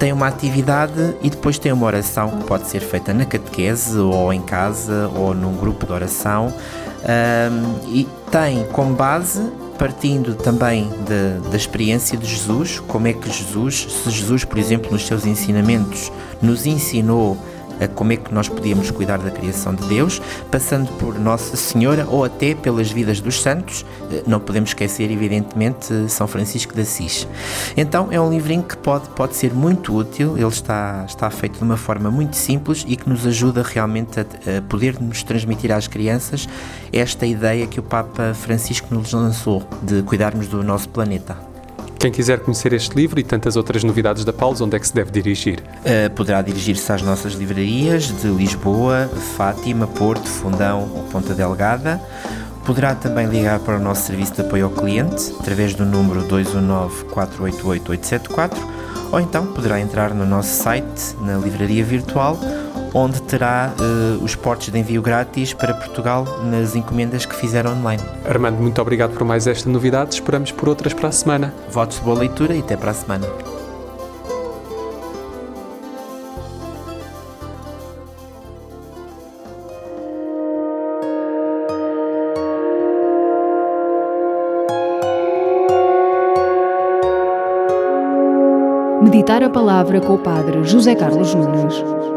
tem 0.01 0.15
uma 0.15 0.29
atividade 0.29 1.15
e 1.21 1.29
depois 1.29 1.59
tem 1.59 1.71
uma 1.71 1.85
oração 1.85 2.31
que 2.31 2.45
pode 2.45 2.67
ser 2.69 2.81
feita 2.81 3.13
na 3.13 3.27
catequese 3.27 3.99
ou 3.99 4.33
em 4.33 4.41
casa 4.41 5.11
ou 5.15 5.35
num 5.35 5.55
grupo 5.59 5.85
de 5.85 5.93
oração 5.93 6.51
um, 7.05 7.87
e 7.87 8.09
tem 8.31 8.65
como 8.73 8.95
base 8.95 9.43
partindo 9.81 10.35
também 10.35 10.90
de, 10.90 11.49
da 11.49 11.57
experiência 11.57 12.14
de 12.19 12.27
Jesus, 12.27 12.79
como 12.81 13.07
é 13.09 13.14
que 13.14 13.33
Jesus, 13.33 13.87
se 14.05 14.11
Jesus, 14.11 14.45
por 14.45 14.59
exemplo, 14.59 14.93
nos 14.93 15.07
seus 15.07 15.25
ensinamentos, 15.25 16.12
nos 16.43 16.66
ensinou 16.66 17.38
como 17.88 18.12
é 18.12 18.16
que 18.16 18.33
nós 18.33 18.49
podíamos 18.49 18.90
cuidar 18.90 19.19
da 19.19 19.31
criação 19.31 19.75
de 19.75 19.87
Deus, 19.87 20.21
passando 20.51 20.90
por 20.99 21.19
Nossa 21.19 21.57
Senhora 21.57 22.07
ou 22.09 22.25
até 22.25 22.55
pelas 22.55 22.90
vidas 22.90 23.21
dos 23.21 23.40
santos. 23.40 23.85
Eh, 24.11 24.23
não 24.27 24.40
podemos 24.40 24.71
esquecer, 24.71 25.11
evidentemente, 25.11 26.09
São 26.09 26.27
Francisco 26.27 26.75
de 26.75 26.83
Assis. 26.83 27.27
Então 27.77 28.09
é 28.11 28.21
um 28.21 28.31
livrinho 28.31 28.62
que 28.62 28.77
pode, 28.77 29.09
pode 29.11 29.37
ser 29.37 29.53
muito 29.53 29.95
útil, 29.95 30.37
ele 30.37 30.47
está, 30.47 31.05
está 31.09 31.31
feito 31.31 31.59
de 31.59 31.64
uma 31.64 31.77
forma 31.77 32.11
muito 32.11 32.37
simples 32.37 32.85
e 32.87 32.97
que 32.97 33.09
nos 33.09 33.27
ajuda 33.27 33.62
realmente 33.62 34.21
a, 34.21 34.23
a 34.23 34.62
poder 34.62 35.01
nos 35.01 35.23
transmitir 35.23 35.73
às 35.73 35.87
crianças 35.87 36.49
esta 36.93 37.27
ideia 37.27 37.66
que 37.66 37.81
o 37.81 37.83
Papa 37.83 38.35
Francisco 38.35 38.95
nos 38.95 39.12
lançou 39.12 39.62
de 39.83 40.03
cuidarmos 40.03 40.49
do 40.49 40.62
nosso 40.62 40.88
planeta. 40.88 41.50
Quem 42.01 42.11
quiser 42.11 42.41
conhecer 42.41 42.73
este 42.73 42.97
livro 42.97 43.21
e 43.21 43.23
tantas 43.23 43.57
outras 43.57 43.85
novidades 43.85 44.25
da 44.25 44.33
Paulos, 44.33 44.63
onde 44.63 44.75
é 44.75 44.81
que 44.81 44.89
se 44.89 44.95
deve 44.95 45.11
dirigir? 45.11 45.63
Uh, 45.81 46.09
poderá 46.15 46.41
dirigir-se 46.41 46.91
às 46.91 47.03
nossas 47.03 47.35
livrarias 47.35 48.05
de 48.05 48.27
Lisboa, 48.29 49.07
Fátima, 49.37 49.87
Porto, 49.87 50.27
Fundão 50.27 50.91
ou 50.95 51.03
Ponta 51.13 51.35
Delgada. 51.35 52.01
Poderá 52.65 52.95
também 52.95 53.27
ligar 53.27 53.59
para 53.61 53.77
o 53.77 53.79
nosso 53.79 54.07
serviço 54.07 54.33
de 54.33 54.41
apoio 54.41 54.65
ao 54.65 54.71
cliente 54.71 55.31
através 55.41 55.75
do 55.75 55.85
número 55.85 56.23
219 56.23 57.05
488 57.05 57.91
874 57.91 58.81
ou 59.13 59.21
então 59.21 59.47
poderá 59.49 59.79
entrar 59.79 60.15
no 60.15 60.25
nosso 60.25 60.63
site, 60.63 61.17
na 61.21 61.37
livraria 61.37 61.85
virtual, 61.85 62.39
onde 62.94 63.20
terá 63.22 63.72
uh, 63.79 64.24
os 64.24 64.35
portes 64.35 64.72
de 64.72 64.79
envio 64.79 65.03
grátis 65.03 65.53
para 65.53 65.74
Portugal 65.74 66.24
nas 66.44 66.74
encomendas 66.74 67.26
que 67.26 67.35
fizeram 67.35 67.72
online. 67.79 68.03
Armando, 68.29 68.61
muito 68.61 68.81
obrigado 68.81 69.12
por 69.12 69.24
mais 69.24 69.46
esta 69.46 69.68
novidade. 69.68 70.14
Esperamos 70.14 70.53
por 70.53 70.68
outras 70.68 70.94
para 70.94 71.09
a 71.09 71.12
semana. 71.12 71.55
Votos 71.70 71.98
de 71.98 72.05
boa 72.05 72.18
leitura 72.18 72.55
e 72.55 72.61
até 72.61 72.76
para 72.76 72.90
a 72.90 72.94
semana. 72.94 73.26
Meditar 89.03 89.42
a 89.42 89.50
palavra 89.50 90.00
com 90.00 90.14
o 90.14 90.18
Padre 90.18 90.62
José 90.64 90.94
Carlos 90.94 91.35
Nunes. 91.35 92.10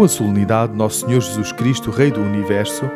Com 0.00 0.04
a 0.04 0.08
solenidade 0.08 0.72
de 0.72 0.78
Nosso 0.78 1.04
Senhor 1.04 1.20
Jesus 1.20 1.52
Cristo, 1.52 1.90
Rei 1.90 2.10
do 2.10 2.22
Universo, 2.22 2.90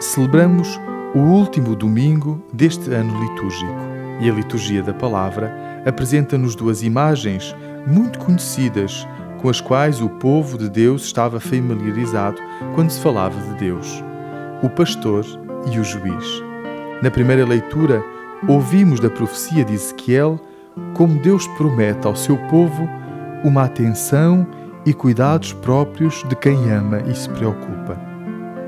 celebramos 0.00 0.68
o 1.14 1.20
último 1.20 1.76
domingo 1.76 2.42
deste 2.52 2.92
ano 2.92 3.16
litúrgico. 3.22 3.78
E 4.20 4.28
a 4.28 4.32
liturgia 4.32 4.82
da 4.82 4.92
palavra 4.92 5.54
apresenta-nos 5.86 6.56
duas 6.56 6.82
imagens 6.82 7.54
muito 7.86 8.18
conhecidas 8.18 9.06
com 9.40 9.48
as 9.48 9.60
quais 9.60 10.00
o 10.00 10.08
povo 10.08 10.58
de 10.58 10.68
Deus 10.68 11.04
estava 11.04 11.38
familiarizado 11.38 12.42
quando 12.74 12.90
se 12.90 13.00
falava 13.00 13.40
de 13.52 13.60
Deus: 13.60 14.02
o 14.60 14.68
pastor 14.68 15.24
e 15.72 15.78
o 15.78 15.84
juiz. 15.84 16.42
Na 17.00 17.08
primeira 17.08 17.46
leitura, 17.46 18.02
ouvimos 18.48 18.98
da 18.98 19.08
profecia 19.08 19.64
de 19.64 19.74
Ezequiel 19.74 20.40
como 20.94 21.22
Deus 21.22 21.46
promete 21.56 22.04
ao 22.04 22.16
seu 22.16 22.36
povo 22.48 22.90
uma 23.44 23.62
atenção 23.62 24.44
e 24.84 24.92
cuidados 24.92 25.52
próprios 25.52 26.24
de 26.28 26.36
quem 26.36 26.70
ama 26.70 27.00
e 27.00 27.14
se 27.14 27.28
preocupa. 27.30 27.98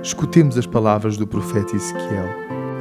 Escutemos 0.03 0.57
as 0.57 0.67
palavras 0.67 1.17
do 1.17 1.27
profeta 1.27 1.77
Ezequiel. 1.77 2.29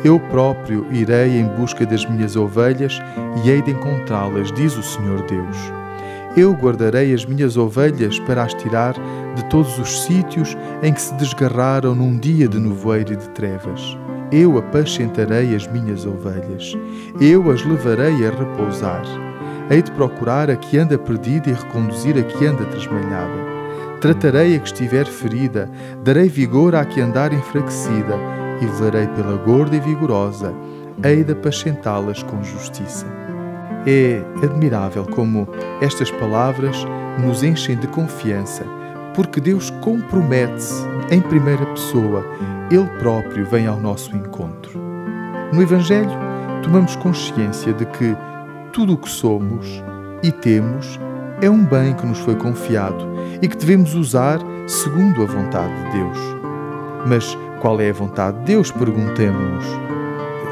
Eu 0.03 0.19
próprio 0.19 0.85
irei 0.91 1.37
em 1.37 1.45
busca 1.45 1.85
das 1.85 2.05
minhas 2.05 2.35
ovelhas 2.35 3.01
e 3.43 3.49
hei 3.49 3.61
de 3.61 3.71
encontrá-las, 3.71 4.51
diz 4.53 4.77
o 4.77 4.83
Senhor 4.83 5.21
Deus. 5.23 5.57
Eu 6.37 6.53
guardarei 6.53 7.13
as 7.13 7.25
minhas 7.25 7.57
ovelhas 7.57 8.19
para 8.19 8.43
as 8.43 8.53
tirar 8.53 8.93
de 9.35 9.43
todos 9.49 9.77
os 9.77 10.03
sítios 10.03 10.55
em 10.81 10.93
que 10.93 11.01
se 11.01 11.13
desgarraram 11.15 11.93
num 11.93 12.17
dia 12.17 12.47
de 12.47 12.59
nevoeiro 12.59 13.13
e 13.13 13.17
de 13.17 13.29
trevas. 13.31 13.97
Eu 14.31 14.57
apacentarei 14.57 15.55
as 15.55 15.67
minhas 15.67 16.05
ovelhas, 16.05 16.77
eu 17.19 17.49
as 17.51 17.65
levarei 17.65 18.25
a 18.25 18.29
repousar. 18.29 19.28
Hei 19.71 19.83
de 19.83 19.91
procurar 19.91 20.49
a 20.49 20.55
que 20.55 20.79
anda 20.79 20.97
perdida 20.97 21.47
e 21.47 21.53
reconduzir 21.53 22.17
a 22.17 22.23
que 22.23 22.43
anda 22.43 22.65
tresmalhada. 22.65 23.49
Tratarei 24.01 24.55
a 24.55 24.59
que 24.59 24.65
estiver 24.65 25.05
ferida, 25.05 25.69
darei 26.03 26.27
vigor 26.27 26.73
à 26.73 26.83
que 26.83 26.99
andar 26.99 27.31
enfraquecida, 27.31 28.15
e 28.59 28.65
levarei 28.65 29.05
pela 29.09 29.37
gorda 29.37 29.75
e 29.75 29.79
vigorosa, 29.79 30.55
hei 31.03 31.23
de 31.23 31.33
apacentá-las 31.33 32.23
com 32.23 32.43
justiça. 32.43 33.05
É 33.85 34.23
admirável 34.43 35.05
como 35.05 35.47
estas 35.81 36.09
palavras 36.09 36.83
nos 37.23 37.43
enchem 37.43 37.77
de 37.77 37.87
confiança, 37.89 38.65
porque 39.13 39.39
Deus 39.39 39.69
compromete-se 39.81 40.83
em 41.11 41.21
primeira 41.21 41.65
pessoa, 41.67 42.25
Ele 42.71 42.89
próprio 42.97 43.45
vem 43.45 43.67
ao 43.67 43.79
nosso 43.79 44.15
encontro. 44.15 44.79
No 45.53 45.61
Evangelho, 45.61 46.09
tomamos 46.63 46.95
consciência 46.95 47.71
de 47.71 47.85
que 47.85 48.17
tudo 48.69 48.93
o 48.93 48.97
que 48.97 49.09
somos 49.09 49.83
e 50.23 50.31
temos 50.31 50.99
é 51.41 51.49
um 51.49 51.63
bem 51.63 51.93
que 51.93 52.05
nos 52.05 52.19
foi 52.19 52.35
confiado 52.35 53.07
e 53.41 53.47
que 53.47 53.57
devemos 53.57 53.95
usar 53.95 54.39
segundo 54.67 55.23
a 55.23 55.25
vontade 55.25 55.73
de 55.85 55.97
Deus. 55.97 56.17
Mas 57.07 57.37
qual 57.61 57.79
é 57.79 57.89
a 57.89 57.93
vontade 57.93 58.37
de 58.39 58.45
Deus? 58.45 58.71
Perguntemos-nos. 58.71 59.65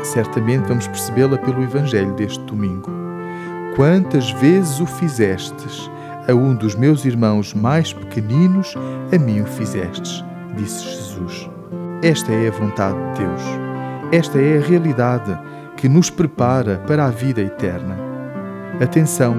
Certamente 0.04 0.68
vamos 0.68 0.88
percebê-la 0.88 1.38
pelo 1.38 1.62
Evangelho 1.62 2.14
deste 2.14 2.44
domingo. 2.46 2.90
Quantas 3.76 4.32
vezes 4.32 4.80
o 4.80 4.86
fizestes 4.86 5.90
a 6.28 6.34
um 6.34 6.56
dos 6.56 6.76
meus 6.76 7.06
irmãos 7.06 7.54
mais 7.54 7.94
pequeninos, 7.94 8.74
a 9.14 9.18
mim 9.18 9.42
o 9.42 9.46
fizestes, 9.46 10.24
disse 10.56 10.84
Jesus. 10.84 11.50
Esta 12.02 12.32
é 12.32 12.48
a 12.48 12.52
vontade 12.52 12.98
de 13.14 13.20
Deus. 13.20 13.42
Esta 14.12 14.40
é 14.40 14.58
a 14.58 14.62
realidade 14.62 15.38
que 15.76 15.88
nos 15.88 16.10
prepara 16.10 16.78
para 16.88 17.06
a 17.06 17.10
vida 17.10 17.42
eterna. 17.42 18.07
Atenção, 18.82 19.36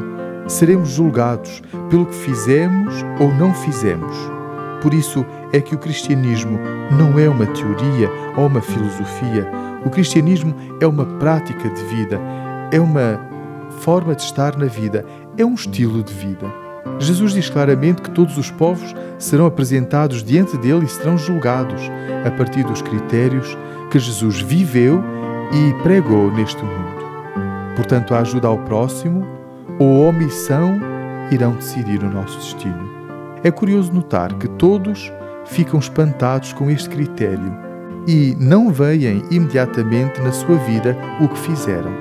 seremos 0.47 0.91
julgados 0.91 1.63
pelo 1.91 2.07
que 2.07 2.15
fizemos 2.15 2.95
ou 3.21 3.33
não 3.35 3.55
fizemos. 3.55 4.17
Por 4.83 4.95
isso 4.95 5.25
é 5.53 5.61
que 5.61 5.75
o 5.75 5.79
cristianismo 5.79 6.59
não 6.91 7.19
é 7.19 7.29
uma 7.29 7.47
teoria 7.47 8.11
ou 8.37 8.47
uma 8.47 8.61
filosofia. 8.61 9.47
O 9.85 9.91
cristianismo 9.91 10.55
é 10.81 10.87
uma 10.87 11.05
prática 11.05 11.69
de 11.69 11.85
vida, 11.85 12.21
é 12.73 12.81
uma 12.81 13.21
forma 13.81 14.15
de 14.15 14.23
estar 14.23 14.57
na 14.57 14.67
vida, 14.67 15.05
é 15.37 15.45
um 15.45 15.55
estilo 15.55 16.03
de 16.03 16.13
vida. 16.13 16.47
Jesus 16.99 17.33
diz 17.33 17.49
claramente 17.49 18.03
que 18.03 18.11
todos 18.11 18.37
os 18.39 18.51
povos 18.51 18.95
serão 19.19 19.47
apresentados 19.47 20.23
diante 20.23 20.57
dele 20.57 20.85
e 20.85 20.89
serão 20.89 21.17
julgados 21.17 21.83
a 22.25 22.31
partir 22.31 22.65
dos 22.65 22.83
critérios 22.83 23.57
que 23.91 23.99
Jesus 23.99 24.41
viveu 24.41 25.03
e 25.53 25.83
pregou 25.83 26.31
neste 26.33 26.63
mundo. 26.63 26.88
Portanto, 27.79 28.13
a 28.13 28.19
ajuda 28.19 28.49
ao 28.49 28.59
próximo 28.59 29.25
ou 29.79 30.05
a 30.05 30.09
omissão 30.09 30.81
irão 31.31 31.53
decidir 31.53 32.03
o 32.03 32.11
nosso 32.11 32.37
destino. 32.37 32.91
É 33.45 33.53
curioso 33.53 33.93
notar 33.93 34.35
que 34.35 34.49
todos 34.49 35.13
ficam 35.45 35.79
espantados 35.79 36.53
com 36.53 36.69
este 36.69 36.89
critério 36.89 37.57
e 38.05 38.37
não 38.41 38.73
veem 38.73 39.23
imediatamente 39.31 40.21
na 40.21 40.33
sua 40.33 40.57
vida 40.57 40.97
o 41.21 41.29
que 41.29 41.39
fizeram. 41.39 41.93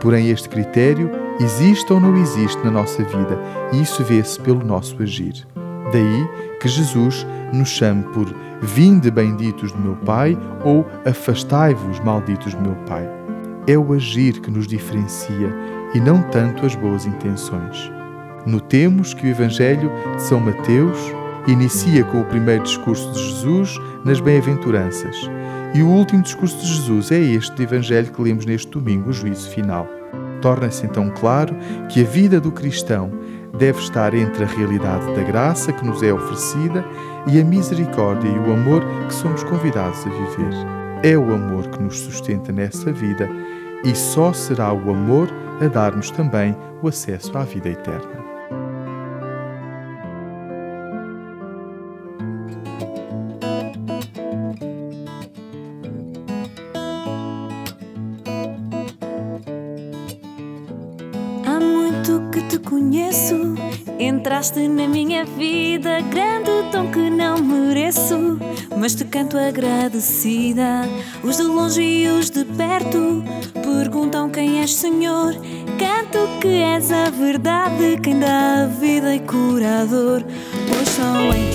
Porém, 0.00 0.30
este 0.30 0.48
critério 0.48 1.10
existe 1.38 1.92
ou 1.92 2.00
não 2.00 2.16
existe 2.16 2.64
na 2.64 2.70
nossa 2.70 3.02
vida 3.04 3.38
e 3.74 3.82
isso 3.82 4.02
vê-se 4.02 4.40
pelo 4.40 4.64
nosso 4.64 5.02
agir. 5.02 5.46
Daí 5.92 6.28
que 6.58 6.68
Jesus 6.68 7.26
nos 7.52 7.68
chame 7.68 8.04
por 8.04 8.34
Vinde 8.62 9.10
benditos 9.10 9.70
do 9.70 9.78
meu 9.78 9.96
Pai 9.96 10.38
ou 10.64 10.86
Afastai-vos 11.04 12.00
malditos 12.00 12.54
do 12.54 12.62
meu 12.62 12.74
Pai. 12.86 13.23
É 13.66 13.78
o 13.78 13.92
agir 13.92 14.40
que 14.40 14.50
nos 14.50 14.66
diferencia 14.66 15.52
e 15.94 16.00
não 16.00 16.22
tanto 16.22 16.66
as 16.66 16.74
boas 16.74 17.06
intenções. 17.06 17.90
Notemos 18.46 19.14
que 19.14 19.26
o 19.26 19.30
Evangelho 19.30 19.90
de 20.16 20.22
São 20.22 20.40
Mateus 20.40 20.98
inicia 21.46 22.04
com 22.04 22.20
o 22.20 22.24
primeiro 22.24 22.62
discurso 22.62 23.10
de 23.12 23.18
Jesus 23.18 23.78
nas 24.04 24.20
bem-aventuranças 24.20 25.30
e 25.74 25.82
o 25.82 25.88
último 25.88 26.22
discurso 26.22 26.56
de 26.58 26.68
Jesus 26.68 27.10
é 27.10 27.18
este 27.18 27.52
do 27.56 27.62
Evangelho 27.64 28.12
que 28.12 28.22
lemos 28.22 28.46
neste 28.46 28.70
domingo, 28.70 29.10
o 29.10 29.12
juízo 29.12 29.50
final. 29.50 29.88
Torna-se 30.40 30.86
então 30.86 31.10
claro 31.10 31.52
que 31.88 32.00
a 32.00 32.04
vida 32.04 32.40
do 32.40 32.52
cristão 32.52 33.10
deve 33.58 33.80
estar 33.80 34.14
entre 34.14 34.44
a 34.44 34.46
realidade 34.46 35.04
da 35.16 35.22
graça 35.24 35.72
que 35.72 35.84
nos 35.84 36.00
é 36.00 36.12
oferecida 36.12 36.84
e 37.26 37.40
a 37.40 37.44
misericórdia 37.44 38.28
e 38.28 38.38
o 38.38 38.52
amor 38.52 38.84
que 39.08 39.14
somos 39.14 39.42
convidados 39.42 40.06
a 40.06 40.10
viver. 40.10 40.54
É 41.02 41.18
o 41.18 41.34
amor 41.34 41.66
que 41.66 41.82
nos 41.82 41.98
sustenta 41.98 42.52
nessa 42.52 42.92
vida 42.92 43.28
e 43.84 43.94
só 43.94 44.32
será 44.32 44.72
o 44.72 44.90
amor 44.90 45.28
a 45.60 45.68
dar-nos 45.68 46.10
também 46.10 46.56
o 46.82 46.88
acesso 46.88 47.36
à 47.36 47.44
vida 47.44 47.68
eterna. 47.68 48.24
Entraste 63.98 64.68
na 64.68 64.86
minha 64.86 65.24
vida, 65.24 66.00
grande 66.00 66.50
dom 66.70 66.90
que 66.90 67.08
não 67.08 67.38
mereço, 67.38 68.38
mas 68.76 68.94
te 68.94 69.04
canto 69.04 69.38
agradecida. 69.38 70.82
Os 71.22 71.36
de 71.36 71.42
longe 71.44 71.80
e 71.80 72.08
os 72.08 72.28
de 72.28 72.44
perto 72.44 73.24
perguntam 73.74 74.30
quem 74.30 74.60
és, 74.60 74.72
Senhor. 74.74 75.34
Canto 75.78 76.38
que 76.40 76.48
és 76.48 76.90
a 76.92 77.10
verdade, 77.10 77.98
quem 78.02 78.18
dá 78.18 78.66
vida 78.66 79.14
e 79.14 79.20
curador, 79.20 80.22
pois 80.68 80.88
só 80.88 81.34
em 81.34 81.53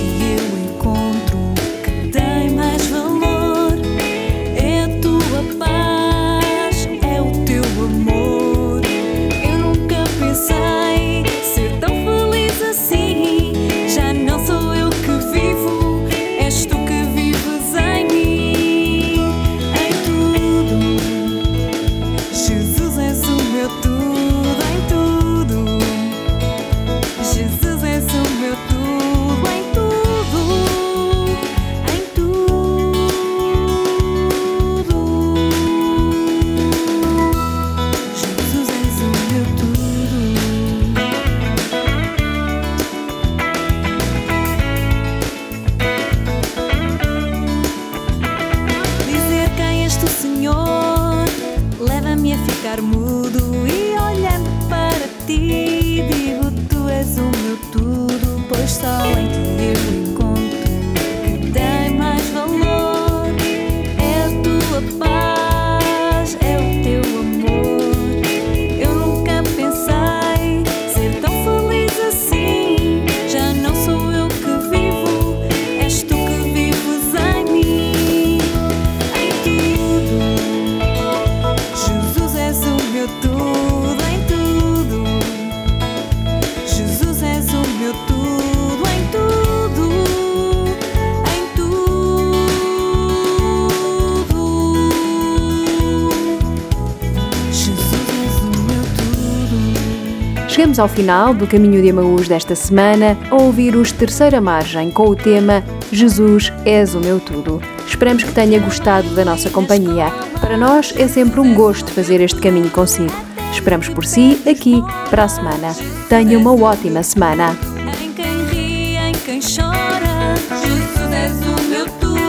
ao 100.80 100.88
final 100.88 101.34
do 101.34 101.46
Caminho 101.46 101.82
de 101.82 101.90
Emaús 101.90 102.28
desta 102.28 102.56
semana 102.56 103.18
a 103.30 103.36
ouvir 103.36 103.76
os 103.76 103.92
Terceira 103.92 104.40
Margem 104.40 104.90
com 104.90 105.10
o 105.10 105.16
tema 105.16 105.64
Jesus 105.92 106.54
és 106.64 106.96
o 106.96 107.00
meu 107.00 107.20
tudo. 107.20 107.62
Esperamos 107.86 108.24
que 108.24 108.32
tenha 108.32 108.60
gostado 108.60 109.10
da 109.10 109.26
nossa 109.26 109.50
companhia. 109.50 110.10
Para 110.40 110.56
nós 110.56 110.94
é 110.98 111.08
sempre 111.08 111.42
um 111.42 111.54
gosto 111.54 111.92
fazer 111.92 112.22
este 112.22 112.40
caminho 112.40 112.70
consigo. 112.70 113.14
Esperamos 113.52 113.90
por 113.90 114.06
si 114.06 114.42
aqui 114.50 114.82
para 115.10 115.26
a 115.26 115.28
semana. 115.28 115.76
Tenha 116.08 116.38
uma 116.38 116.54
ótima 116.54 117.04
semana. 117.04 117.58
Em 118.02 118.14
quem 118.14 118.46
ri, 118.46 118.96
em 118.96 119.14
quem 119.14 119.40
chora, 119.42 120.36
Jesus 120.62 121.12
és 121.12 121.34
o 121.42 121.62
meu 121.70 121.86
tudo, 122.00 122.22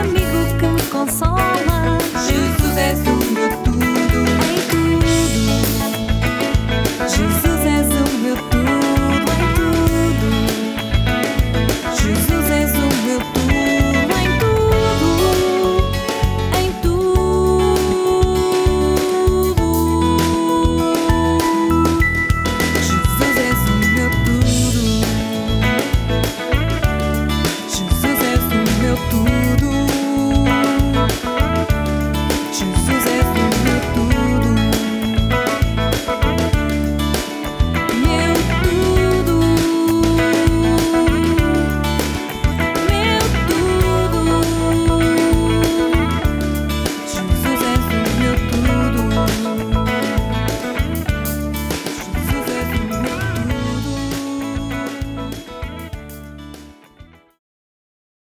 amigo 0.00 0.58
que 0.58 0.66
me 0.66 0.82
consola. 0.82 1.98
Jesus 2.24 2.76
és 2.76 3.00
o 3.00 3.16
meu 3.32 3.48
tudo, 3.64 3.84
em 4.46 4.60
tudo. 4.70 5.06
Jesus 7.08 7.47